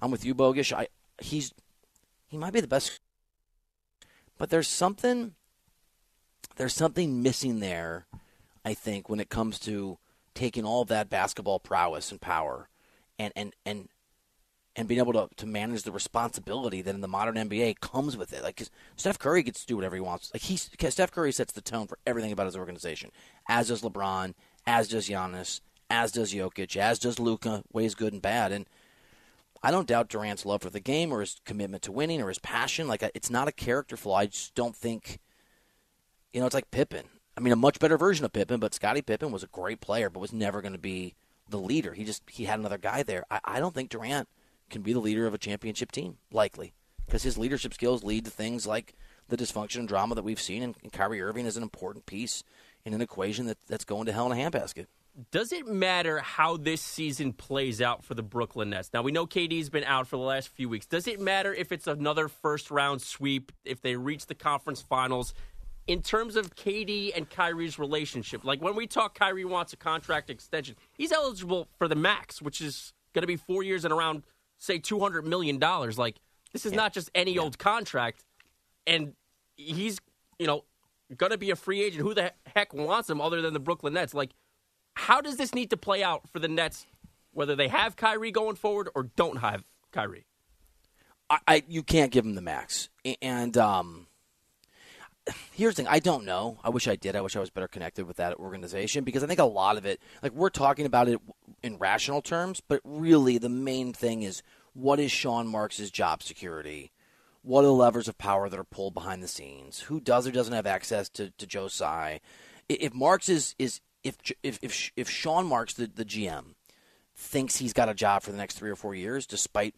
[0.02, 0.74] I'm with you, Bogusch.
[0.74, 0.88] I
[1.20, 1.54] he's
[2.28, 3.00] he might be the best,
[4.38, 5.36] but there's something
[6.56, 8.06] there's something missing there.
[8.66, 9.98] I think when it comes to
[10.34, 12.70] taking all that basketball prowess and power,
[13.20, 13.90] and and and
[14.76, 18.34] and being able to, to manage the responsibility that in the modern NBA comes with
[18.34, 18.44] it.
[18.44, 18.62] Like
[18.96, 20.32] Steph Curry gets to do whatever he wants.
[20.34, 23.12] Like he Steph Curry sets the tone for everything about his organization,
[23.48, 24.34] as does LeBron,
[24.66, 27.64] as does Giannis, as does Jokic, as does Luka.
[27.72, 28.66] Ways good and bad, and
[29.62, 32.40] I don't doubt Durant's love for the game or his commitment to winning or his
[32.40, 32.88] passion.
[32.88, 34.16] Like it's not a character flaw.
[34.16, 35.20] I just don't think,
[36.34, 37.06] you know, it's like Pippen.
[37.38, 40.10] I mean, a much better version of Pippen, but Scottie Pippen was a great player,
[40.10, 41.16] but was never going to be
[41.48, 41.94] the leader.
[41.94, 43.24] He just he had another guy there.
[43.30, 44.28] I, I don't think Durant
[44.74, 46.74] can be the leader of a championship team, likely,
[47.06, 48.94] because his leadership skills lead to things like
[49.30, 52.44] the dysfunction and drama that we've seen, and, and Kyrie Irving is an important piece
[52.84, 54.88] in an equation that, that's going to hell in a handbasket
[55.32, 58.90] does it matter how this season plays out for the Brooklyn Nets?
[58.94, 60.86] Now we know KD's been out for the last few weeks.
[60.86, 65.34] Does it matter if it's another first round sweep if they reach the conference finals?
[65.86, 70.30] In terms of KD and Kyrie's relationship, like when we talk Kyrie wants a contract
[70.30, 74.24] extension, he's eligible for the max, which is going to be 4 years and around
[74.64, 75.98] say 200 million dollars.
[75.98, 76.18] Like
[76.52, 76.78] this is yeah.
[76.78, 77.42] not just any yeah.
[77.42, 78.24] old contract
[78.88, 79.14] and
[79.56, 80.00] he's,
[80.40, 80.64] you know,
[81.18, 82.02] going to be a free agent.
[82.02, 84.14] Who the heck wants him other than the Brooklyn Nets?
[84.14, 84.32] Like
[84.96, 86.86] how does this need to play out for the Nets,
[87.32, 90.26] whether they have Kyrie going forward or don't have Kyrie?
[91.30, 92.90] I, I you can't give him the max,
[93.22, 94.08] and um,
[95.54, 96.60] here's the thing: I don't know.
[96.64, 97.16] I wish I did.
[97.16, 99.86] I wish I was better connected with that organization because I think a lot of
[99.86, 101.20] it, like we're talking about it
[101.62, 106.92] in rational terms, but really the main thing is what is Sean Marks' job security?
[107.42, 109.82] What are the levers of power that are pulled behind the scenes?
[109.82, 112.22] Who does or doesn't have access to, to Joe Tsai?
[112.70, 116.56] If Marks is, is if if if if Sean Marks, the, the GM,
[117.16, 119.76] thinks he's got a job for the next three or four years, despite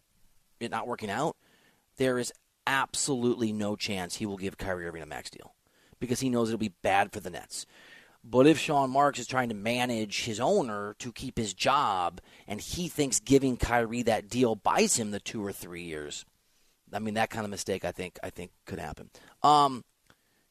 [0.60, 1.36] it not working out,
[1.96, 2.32] there is
[2.66, 5.54] absolutely no chance he will give Kyrie Irving a max deal
[6.00, 7.66] because he knows it'll be bad for the Nets.
[8.28, 12.60] But if Sean Marks is trying to manage his owner to keep his job and
[12.60, 16.24] he thinks giving Kyrie that deal buys him the two or three years,
[16.92, 19.10] I mean that kind of mistake I think I think could happen.
[19.44, 19.84] Um,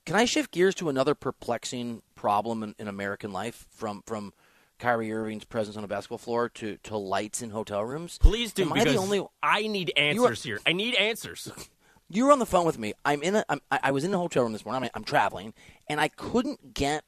[0.05, 4.31] can I shift gears to another perplexing problem in, in, American life from from
[4.79, 8.17] Kyrie Irving's presence on a basketball floor to, to lights in hotel rooms?
[8.19, 8.63] Please do.
[8.63, 9.25] Am I the only?
[9.43, 10.59] I need answers are, here.
[10.65, 11.51] I need answers.
[12.09, 12.93] You were on the phone with me.
[13.03, 13.45] I'm in a.
[13.49, 14.83] I'm, I was in a hotel room this morning.
[14.83, 15.53] I'm, I'm traveling,
[15.89, 17.03] and I couldn't get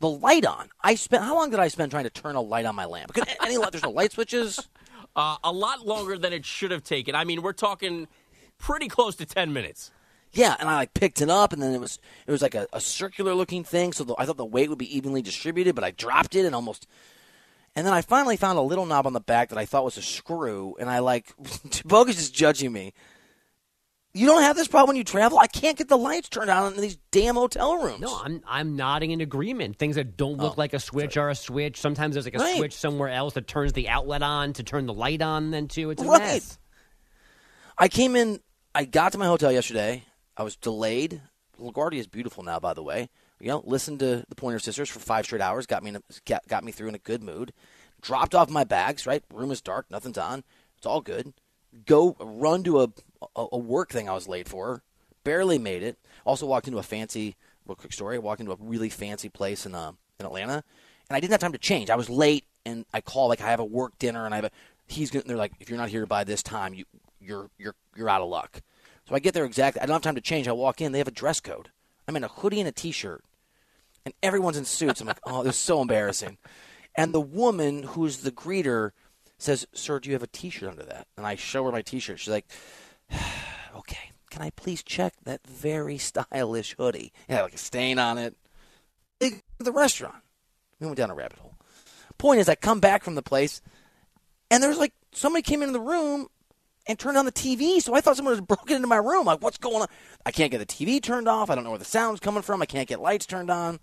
[0.00, 0.68] the light on.
[0.82, 3.12] I spent how long did I spend trying to turn a light on my lamp?
[3.12, 4.68] Could, any there's no light switches.
[5.16, 7.16] Uh, a lot longer than it should have taken.
[7.16, 8.06] I mean, we're talking
[8.56, 9.90] pretty close to 10 minutes.
[10.32, 12.68] Yeah, and I like picked it up, and then it was it was like a,
[12.72, 13.92] a circular looking thing.
[13.92, 16.54] So the, I thought the weight would be evenly distributed, but I dropped it and
[16.54, 16.86] almost.
[17.74, 19.96] And then I finally found a little knob on the back that I thought was
[19.96, 21.32] a screw, and I like
[21.84, 22.92] Bogus is judging me.
[24.14, 25.38] You don't have this problem when you travel.
[25.38, 28.00] I can't get the lights turned on in these damn hotel rooms.
[28.00, 29.76] No, I'm I'm nodding in agreement.
[29.78, 31.78] Things that don't look Oh, like a switch are a switch.
[31.78, 32.56] Sometimes there's like a Right.
[32.56, 35.50] switch somewhere else that turns the outlet on to turn the light on.
[35.50, 36.18] Then too, it's a Right.
[36.20, 36.58] mess.
[37.76, 38.40] I came in.
[38.74, 40.04] I got to my hotel yesterday.
[40.36, 41.20] I was delayed.
[41.60, 43.10] LaGuardia is beautiful now, by the way.
[43.40, 45.66] You know, listened to the Pointer Sisters for five straight hours.
[45.66, 47.52] Got me in a, got, got me through in a good mood.
[48.00, 49.06] Dropped off my bags.
[49.06, 49.86] Right, room is dark.
[49.90, 50.44] Nothing's on.
[50.76, 51.34] It's all good.
[51.84, 52.88] Go run to a
[53.36, 54.82] a, a work thing I was late for.
[55.24, 55.98] Barely made it.
[56.24, 57.36] Also walked into a fancy.
[57.66, 58.16] Real quick story.
[58.16, 60.64] I walked into a really fancy place in uh, in Atlanta,
[61.08, 61.90] and I didn't have time to change.
[61.90, 64.46] I was late, and I call like I have a work dinner, and I have
[64.46, 64.50] a.
[64.86, 65.24] He's gonna.
[65.26, 66.84] They're like, if you're not here by this time, you
[67.20, 68.62] you're you're you're out of luck.
[69.08, 69.82] So I get there exactly.
[69.82, 70.48] I don't have time to change.
[70.48, 70.92] I walk in.
[70.92, 71.70] They have a dress code.
[72.06, 73.22] I'm in a hoodie and a t-shirt,
[74.04, 75.00] and everyone's in suits.
[75.00, 76.38] I'm like, oh, this is so embarrassing.
[76.94, 78.92] And the woman who's the greeter
[79.36, 82.18] says, "Sir, do you have a t-shirt under that?" And I show her my t-shirt.
[82.18, 82.46] She's like,
[83.76, 87.12] "Okay, can I please check that very stylish hoodie?
[87.28, 88.36] It had like a stain on it."
[89.20, 90.22] The restaurant.
[90.78, 91.54] We went down a rabbit hole.
[92.18, 93.60] Point is, I come back from the place,
[94.50, 96.28] and there's like somebody came into the room
[96.86, 97.80] and turned on the TV.
[97.80, 99.26] So I thought someone was broken into my room.
[99.26, 99.88] Like, what's going on?
[100.24, 101.50] I can't get the TV turned off.
[101.50, 102.62] I don't know where the sound's coming from.
[102.62, 103.80] I can't get lights turned on.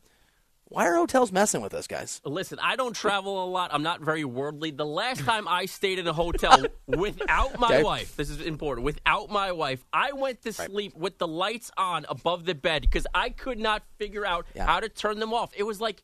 [0.67, 2.21] Why are hotels messing with us, guys?
[2.25, 3.71] Listen, I don't travel a lot.
[3.71, 4.71] I'm not very worldly.
[4.71, 7.83] The last time I stayed in a hotel without my Okay.
[7.83, 12.05] wife, this is important, without my wife, I went to sleep with the lights on
[12.09, 14.65] above the bed because I could not figure out Yeah.
[14.65, 15.51] how to turn them off.
[15.55, 16.01] It was like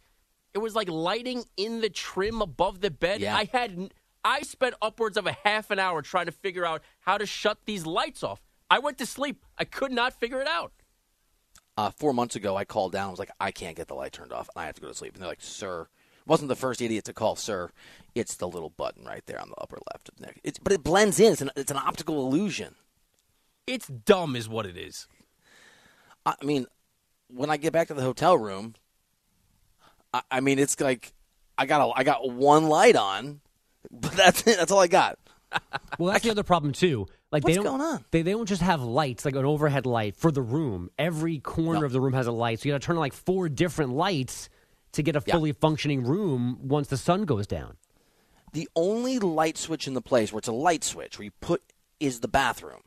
[0.54, 3.21] it was like lighting in the trim above the bed.
[3.21, 3.36] Yeah.
[3.36, 3.91] I had
[4.24, 7.58] I spent upwards of a half an hour trying to figure out how to shut
[7.65, 8.41] these lights off.
[8.69, 9.43] I went to sleep.
[9.58, 10.71] I could not figure it out.
[11.77, 13.07] Uh, four months ago, I called down.
[13.07, 14.88] I was like, I can't get the light turned off, and I have to go
[14.89, 15.13] to sleep.
[15.13, 15.88] And they're like, Sir,
[16.27, 17.71] wasn't the first idiot to call, Sir.
[18.13, 20.39] It's the little button right there on the upper left of the neck.
[20.43, 21.31] It's, but it blends in.
[21.31, 22.75] It's an, it's an optical illusion.
[23.65, 25.07] It's dumb, is what it is.
[26.25, 26.67] I I mean,
[27.29, 28.75] when I get back to the hotel room,
[30.13, 31.13] I, I mean, it's like
[31.57, 33.39] I got a, I got one light on,
[33.89, 34.57] but that's it.
[34.57, 35.17] That's all I got.
[35.99, 37.07] Well, that's the other problem too.
[37.32, 38.06] Like What's they don't, going on?
[38.12, 40.89] They they don't just have lights like an overhead light for the room.
[41.00, 41.86] Every corner No.
[41.86, 43.94] of the room has a light, so you got to turn on like four different
[43.94, 44.50] lights
[44.94, 45.36] to get a Yeah.
[45.36, 47.78] fully functioning room once the sun goes down.
[48.52, 51.62] The only light switch in the place where it's a light switch where you put
[52.02, 52.82] is the bathroom,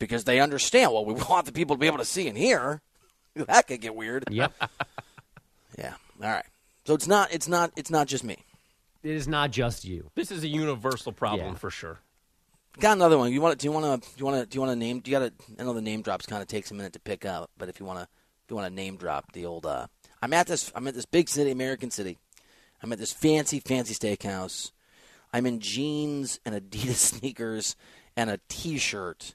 [0.00, 0.92] because they understand.
[0.92, 2.80] Well, we want the people to be able to see and hear.
[3.36, 4.24] That could get weird.
[4.30, 4.52] Yep,
[5.78, 5.94] Yeah.
[6.22, 6.44] All right.
[6.86, 7.32] So it's not.
[7.32, 7.70] It's not.
[7.76, 8.38] It's not just me.
[9.02, 10.10] it is not just you.
[10.14, 11.54] This is a universal problem Yeah.
[11.54, 12.00] for sure.
[12.78, 13.32] Got another one.
[13.32, 13.58] You want?
[13.58, 14.08] Do you want to?
[14.08, 14.46] Do you want to?
[14.46, 15.00] Do you want to name?
[15.00, 15.44] Do you got to?
[15.58, 17.80] I know the name drops kind of takes a minute to pick up, but if
[17.80, 19.64] you want to, if you want to name drop the old.
[19.64, 19.86] uh
[20.20, 20.70] I'm at this.
[20.74, 22.18] I'm at this big city, American city.
[22.82, 24.72] I'm at this fancy, fancy steakhouse.
[25.32, 27.76] I'm in jeans and Adidas sneakers
[28.14, 29.34] and a T-shirt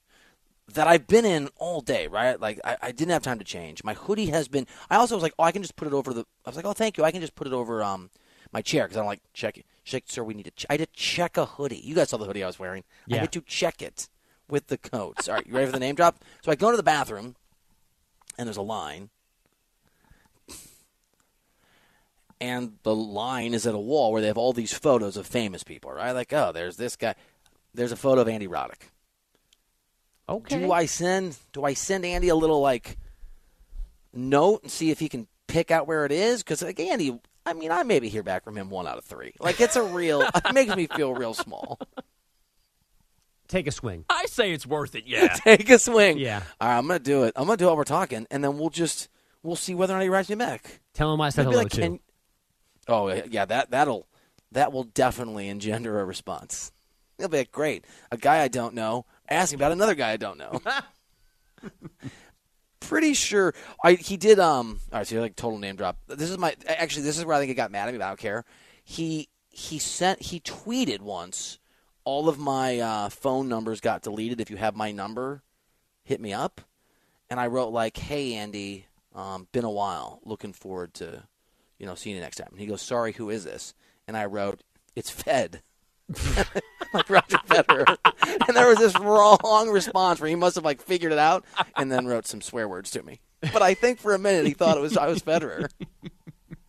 [0.74, 2.08] that I've been in all day.
[2.08, 2.40] Right?
[2.40, 3.84] Like I, I didn't have time to change.
[3.84, 4.68] My hoodie has been.
[4.88, 6.26] I also was like, oh, I can just put it over the.
[6.46, 7.04] I was like, oh, thank you.
[7.04, 8.12] I can just put it over um
[8.54, 9.58] my chair because I'm like check
[9.92, 10.52] like, sir, we need to.
[10.52, 10.66] Ch-.
[10.70, 11.78] I had to check a hoodie.
[11.78, 12.84] You guys saw the hoodie I was wearing.
[13.08, 13.18] Yeah.
[13.18, 14.08] I had to check it
[14.48, 15.28] with the coats.
[15.28, 16.24] All right, you ready for the name drop?
[16.42, 17.36] So I go to the bathroom,
[18.38, 19.10] and there's a line,
[22.40, 25.64] and the line is at a wall where they have all these photos of famous
[25.64, 25.92] people.
[25.92, 26.12] Right?
[26.12, 27.16] Like, oh, there's this guy.
[27.74, 28.90] There's a photo of Andy Roddick.
[30.28, 30.60] Okay.
[30.60, 31.38] Do I send?
[31.54, 32.98] Do I send Andy a little like
[34.14, 36.44] note and see if he can pick out where it is?
[36.44, 39.34] Because like Andy, I mean, I maybe hear back from him one out of three.
[39.40, 40.22] Like it's a real.
[40.36, 41.80] it makes me feel real small.
[43.48, 44.06] Take a swing.
[44.10, 45.28] I say it's worth it, yeah.
[45.34, 46.18] Take a swing.
[46.20, 46.44] Yeah.
[46.60, 47.34] All right, I'm gonna do it.
[47.36, 49.10] I'm gonna do it while we're talking, and then we'll just
[49.44, 50.80] we'll see whether or not he writes me back.
[50.94, 51.82] Tell him I said Maybe hello like, too.
[51.82, 52.00] can-
[52.88, 54.08] Oh yeah, yeah, that that'll
[54.52, 56.72] that will definitely engender a response.
[57.18, 57.86] It'll be like, great.
[58.12, 60.62] A guy I don't know asking about another guy I don't know.
[62.82, 64.40] Pretty sure I he did.
[64.40, 64.80] Um.
[64.92, 65.98] All right, so you're like total name drop.
[66.08, 67.04] This is my actually.
[67.04, 68.00] This is where I think he got mad at me.
[68.00, 68.44] But I don't care.
[68.84, 71.60] He he sent he tweeted once.
[72.04, 74.42] All of my uh, phone numbers got deleted.
[74.42, 75.44] If you have my number,
[76.04, 76.60] hit me up.
[77.30, 80.20] And I wrote like, "Hey Andy, um, been a while.
[80.26, 81.24] Looking forward to,
[81.78, 83.74] you know, seeing you next time." And he goes, "Sorry, who is this?"
[84.08, 84.64] And I wrote,
[84.96, 85.62] "It's Fed."
[86.94, 87.98] like Roger Federer.
[88.48, 91.46] and there was this wrong response where he must have like figured it out
[91.76, 93.20] and then wrote some swear words to me.
[93.42, 95.70] But I think for a minute he thought it was I was Federer.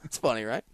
[0.05, 0.65] It's funny, right?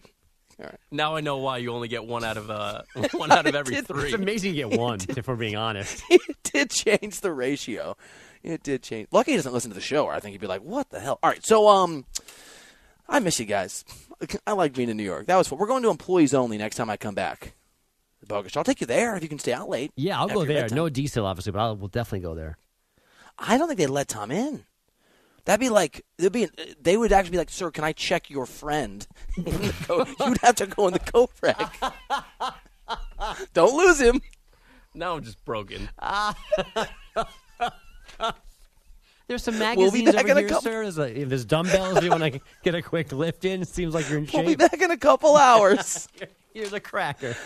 [0.90, 3.76] Now I know why you only get one out of uh, one out of every
[3.76, 4.04] did- three.
[4.04, 6.02] It's amazing you get one, if we're being honest.
[6.10, 7.96] it did change the ratio.
[8.42, 9.08] It did change.
[9.12, 11.00] Lucky he doesn't listen to the show, or I think he'd be like, "What the
[11.00, 12.06] hell?" All right, so um,
[13.08, 13.84] I miss you guys.
[14.46, 15.26] I like being in New York.
[15.26, 15.58] That was fun.
[15.58, 17.54] We're going to employees only next time I come back.
[18.26, 18.56] Bogusch.
[18.56, 19.92] I'll take you there if you can stay out late.
[19.96, 20.62] Yeah, I'll go there.
[20.62, 20.76] bedtime.
[20.76, 22.58] No diesel, obviously, but I'll, we'll definitely go there.
[23.38, 24.64] I don't think they'd let Tom in.
[25.44, 26.48] That'd be like they'd be.
[26.80, 29.06] They would actually be like, "Sir, can I check your friend?"
[29.86, 31.74] Co- You'd have to go in the coat rack.
[33.54, 34.20] Don't lose him.
[34.94, 35.88] now I'm just broken.
[39.26, 40.82] There's some We'll be magazines back over in a here, couple- sir.
[40.84, 43.60] There's, like, if there's dumbbells, you want to get a quick lift in.
[43.62, 44.34] It seems like you're in shape.
[44.36, 46.08] We'll be back in a couple hours.
[46.54, 47.36] Here's a cracker.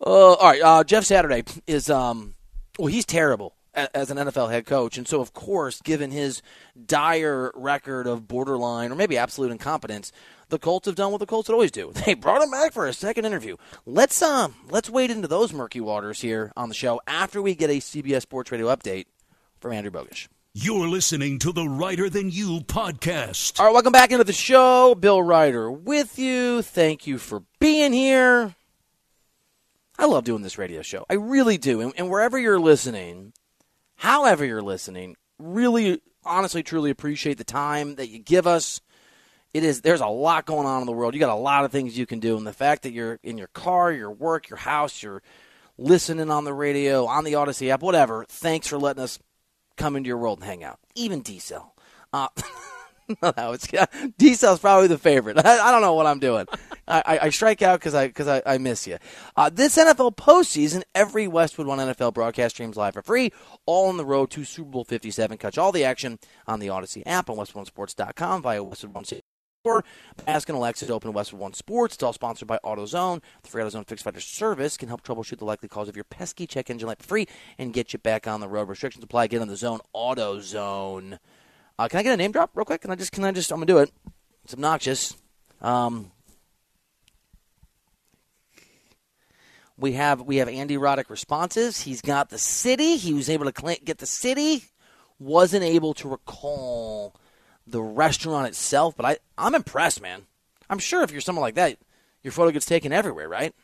[0.00, 2.34] Uh, all right, uh, Jeff Saturday is um,
[2.78, 6.42] well, he's terrible as an NFL head coach, and so of course, given his
[6.86, 10.12] dire record of borderline or maybe absolute incompetence,
[10.48, 11.92] the Colts have done what the Colts would always do.
[12.06, 13.56] They brought him back for a second interview.
[13.86, 17.70] Let's um, let's wade into those murky waters here on the show after we get
[17.70, 19.06] a CBS Sports Radio update
[19.60, 20.28] from Andrew Bogusch.
[20.54, 23.60] You're listening to the Reiter Than You podcast.
[23.60, 24.94] All right, welcome back into the show.
[24.94, 26.62] Bill Reiter with you.
[26.62, 28.56] Thank you for being here.
[29.98, 31.04] I love doing this radio show.
[31.10, 31.80] I really do.
[31.80, 33.32] And, and wherever you're listening,
[33.96, 38.80] however you're listening, really, honestly, truly appreciate the time that you give us.
[39.54, 41.14] It is there's a lot going on in the world.
[41.14, 43.38] You got a lot of things you can do, and the fact that you're in
[43.38, 45.22] your car, your work, your house, you're
[45.78, 48.26] listening on the radio, on the Odyssey app, whatever.
[48.28, 49.18] Thanks for letting us
[49.76, 50.78] come into your world and hang out.
[50.94, 51.74] Even Diesel.
[52.12, 52.28] Uh,
[53.22, 53.68] no, it's
[54.18, 55.38] Diesel's probably the favorite.
[55.44, 56.46] I, I don't know what I'm doing.
[56.88, 58.98] I, I, strike out because I because I, I miss you.
[59.36, 63.32] Uh, this NFL postseason, every Westwood One NFL broadcast streams live for free,
[63.66, 65.36] all on the road to Super Bowl 57.
[65.38, 69.04] Catch all the action on the Odyssey app on WestwoodOneSports.com via Westwood One.
[69.64, 69.84] Or
[70.26, 71.94] Ask and Alexa to open Westwood One Sports.
[71.94, 73.22] It's all sponsored by AutoZone.
[73.42, 76.46] The free AutoZone Fix Finder service can help troubleshoot the likely cause of your pesky
[76.46, 77.26] check engine light for free
[77.58, 78.68] and get you back on the road.
[78.68, 79.26] Restrictions apply.
[79.26, 79.80] Get on the zone.
[79.94, 81.18] AutoZone.
[81.78, 82.80] Uh, can I get a name drop real quick?
[82.80, 83.12] Can I just?
[83.12, 83.50] Can I just?
[83.50, 83.92] I'm gonna do it.
[84.44, 85.16] It's obnoxious.
[85.60, 86.12] Um,
[89.78, 91.80] we have we have Andy Roddick responses.
[91.80, 92.96] He's got the city.
[92.96, 94.64] He was able to get the city.
[95.20, 97.14] Wasn't able to recall
[97.66, 100.22] the restaurant itself, but I I'm impressed, man.
[100.68, 101.78] I'm sure if you're someone like that,
[102.22, 103.54] your photo gets taken everywhere, right?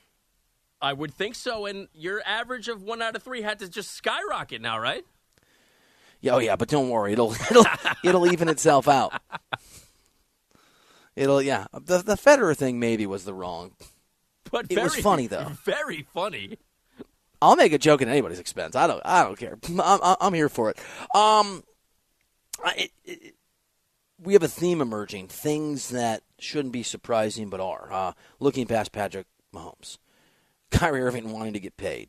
[0.81, 1.67] I would think so.
[1.67, 5.05] And your average of one out of three had to just skyrocket now, right?
[6.21, 7.67] Yeah, oh yeah, but don't worry, it'll it'll
[8.05, 9.13] it'll even itself out.
[11.17, 11.67] It'll yeah.
[11.73, 13.71] The the Federer thing maybe was the wrong.
[14.51, 15.51] But It very, was funny, though.
[15.65, 16.59] Very funny.
[17.43, 18.75] I'll make a joke at anybody's expense.
[18.75, 19.59] I don't I don't care.
[19.83, 20.79] I'm I'm, here for it.
[21.15, 21.63] Um,
[22.65, 23.35] I, it, it,
[24.19, 25.29] we have a theme emerging.
[25.29, 27.89] Things that shouldn't be surprising but are.
[27.93, 29.99] Uh, looking past Patrick Mahomes,
[30.71, 32.09] Kyrie Irving wanting to get paid,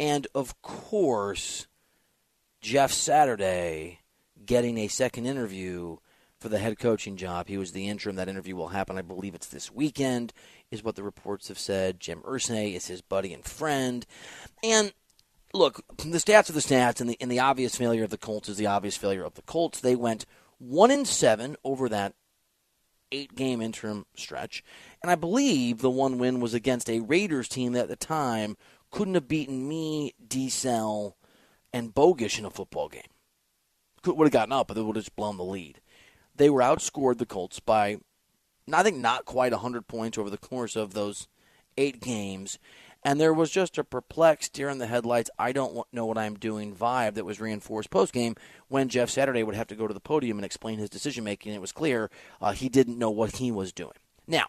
[0.00, 1.66] and of course,
[2.62, 4.00] Jeff Saturday
[4.46, 5.98] getting a second interview
[6.40, 7.48] for the head coaching job.
[7.48, 8.16] He was the interim.
[8.16, 10.32] That interview will happen, I believe it's this weekend,
[10.72, 12.00] is what the reports have said.
[12.00, 14.04] Jim Irsay is his buddy and friend.
[14.64, 14.92] And
[15.54, 18.48] look, the stats are the stats, and the, and the obvious failure of the Colts
[18.48, 19.80] is the obvious failure of the Colts.
[19.80, 20.26] They went
[20.58, 22.14] 1 in 7 over that
[23.12, 24.64] eight game interim stretch.
[25.02, 28.56] And I believe the one win was against a Raiders team that at the time
[28.90, 31.16] couldn't have beaten me, Diesel,
[31.72, 33.02] and Bogusch in a football game.
[34.02, 35.80] Could would have gotten up, but they would have just blown the lead.
[36.34, 37.98] They were outscored the Colts by,
[38.70, 41.28] I think, not quite 100 points over the course of those
[41.76, 42.58] eight games.
[43.04, 46.34] And there was just a perplexed, deer in the headlights, I don't know what I'm
[46.34, 48.36] doing vibe that was reinforced post game
[48.68, 51.52] when Jeff Saturday would have to go to the podium and explain his decision making.
[51.52, 52.10] It was clear
[52.40, 53.96] uh, he didn't know what he was doing.
[54.28, 54.46] Now,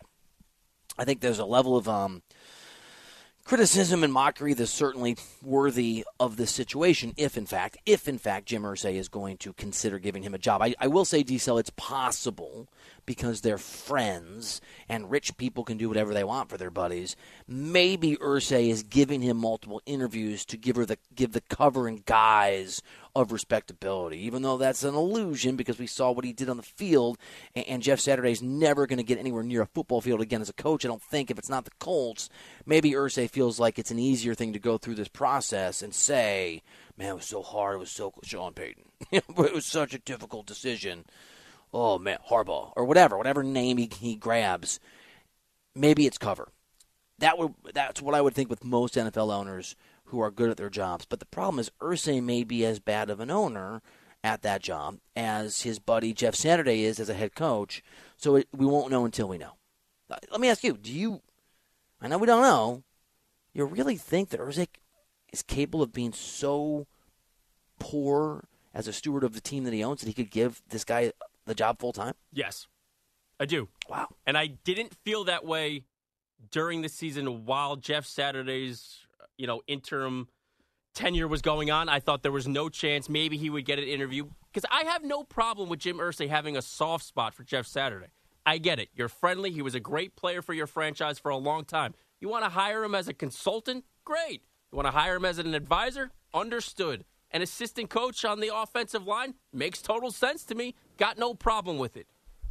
[0.99, 2.21] I think there's a level of um,
[3.43, 8.45] criticism and mockery that's certainly worthy of this situation if in fact if in fact
[8.45, 10.61] Jim Irsay is going to consider giving him a job.
[10.61, 12.69] I, I will say Diesel it's possible
[13.05, 17.15] because they're friends and rich people can do whatever they want for their buddies.
[17.47, 22.05] Maybe Irsay is giving him multiple interviews to give her the give the cover and
[22.05, 22.81] guise
[23.15, 26.63] of respectability, even though that's an illusion because we saw what he did on the
[26.63, 27.17] field.
[27.55, 30.49] And, and Jeff Saturday's never going to get anywhere near a football field again as
[30.49, 30.83] a coach.
[30.83, 32.29] I don't think if it's not the Colts,
[32.65, 36.63] maybe Irsay feels like it's an easier thing to go through this process and say,
[36.97, 37.75] "Man, it was so hard.
[37.75, 38.85] It was so Sean Payton.
[39.11, 41.05] it was such a difficult decision."
[41.73, 44.79] Oh man, Harbaugh or whatever, whatever name he, he grabs,
[45.75, 46.49] maybe it's cover.
[47.19, 50.57] That would that's what I would think with most NFL owners who are good at
[50.57, 51.05] their jobs.
[51.05, 53.81] But the problem is Irsay may be as bad of an owner
[54.23, 57.83] at that job as his buddy Jeff Saturday is as a head coach.
[58.17, 59.53] So it, we won't know until we know.
[60.09, 61.21] Uh, Let me ask you: Do you
[62.03, 62.83] I know we don't know.
[63.53, 64.67] You really think that Irsay
[65.31, 66.85] is capable of being so
[67.79, 70.83] poor as a steward of the team that he owns that he could give this
[70.83, 71.13] guy
[71.45, 72.13] the job full time?
[72.31, 72.67] Yes,
[73.39, 73.69] I do.
[73.89, 74.09] Wow.
[74.25, 75.83] And I didn't feel that way
[76.51, 78.99] during the season while Jeff Saturday's,
[79.37, 80.27] you know, interim
[80.93, 81.89] tenure was going on.
[81.89, 85.03] I thought there was no chance maybe he would get an interview because I have
[85.03, 88.07] no problem with Jim Irsay having a soft spot for Jeff Saturday.
[88.45, 88.89] I get it.
[88.93, 89.51] You're friendly.
[89.51, 91.93] He was a great player for your franchise for a long time.
[92.19, 93.85] You want to hire him as a consultant?
[94.05, 94.43] Great.
[94.71, 96.11] You want to hire him as an advisor?
[96.33, 97.05] Understood.
[97.31, 99.35] An assistant coach on the offensive line?
[99.51, 100.75] Makes total sense to me.
[100.97, 102.07] Got no problem with it.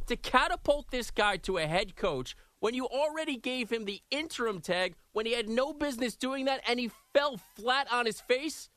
[0.07, 4.61] To catapult this guy to a head coach when you already gave him the interim
[4.61, 8.69] tag when he had no business doing that and he fell flat on his face,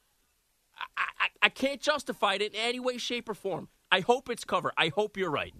[0.96, 3.68] I, I, I can't justify it in any way, shape, or form.
[3.90, 4.72] I hope it's cover.
[4.76, 5.54] I hope you're right.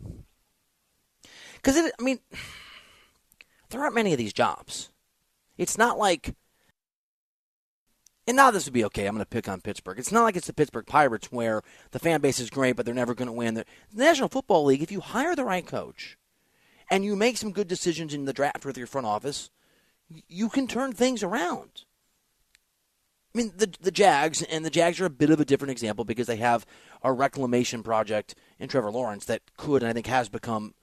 [1.55, 2.19] Because, I mean,
[3.71, 4.91] there aren't many of these jobs.
[5.57, 6.35] It's not like,
[8.27, 9.07] and now this would be okay.
[9.07, 9.99] I'm going to pick on Pittsburgh.
[9.99, 11.62] It's not like it's the Pittsburgh Pirates where
[11.93, 13.55] the fan base is great, but they're never going to win.
[13.55, 13.64] The
[13.95, 16.18] National Football League, if you hire the right coach
[16.91, 19.51] and you make some good decisions in the draft with your front office,
[20.29, 21.85] you can turn things around.
[23.35, 26.07] I mean, the the Jags and the Jags are a bit of a different example
[26.07, 26.64] because they have
[27.03, 30.74] a reclamation project in Trevor Lawrence that could and I think has become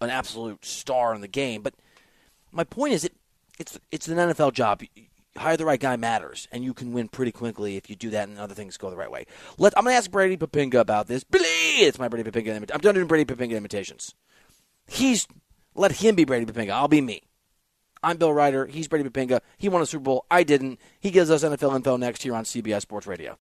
[0.00, 1.62] an absolute star in the game.
[1.62, 1.74] But
[2.50, 3.14] my point is, it
[3.60, 4.82] it's it's an NFL job.
[5.36, 8.28] Hire the right guy matters, and you can win pretty quickly if you do that
[8.28, 9.26] and other things go the right way.
[9.58, 11.22] Let I'm going to ask Brady Poppinga about this.
[11.22, 12.70] Billy, it's my Brady Poppinga.
[12.74, 14.14] I'm done doing Brady Poppinga imitations.
[14.88, 15.28] He's
[15.74, 16.70] let him be Brady Poppinga.
[16.70, 17.22] I'll be me.
[18.02, 18.66] I'm Bill Reiter.
[18.66, 19.40] He's Brady Poppinga.
[19.56, 20.26] He won a Super Bowl.
[20.30, 20.80] I didn't.
[20.98, 23.38] He gives us NFL info next year on CBS Sports Radio.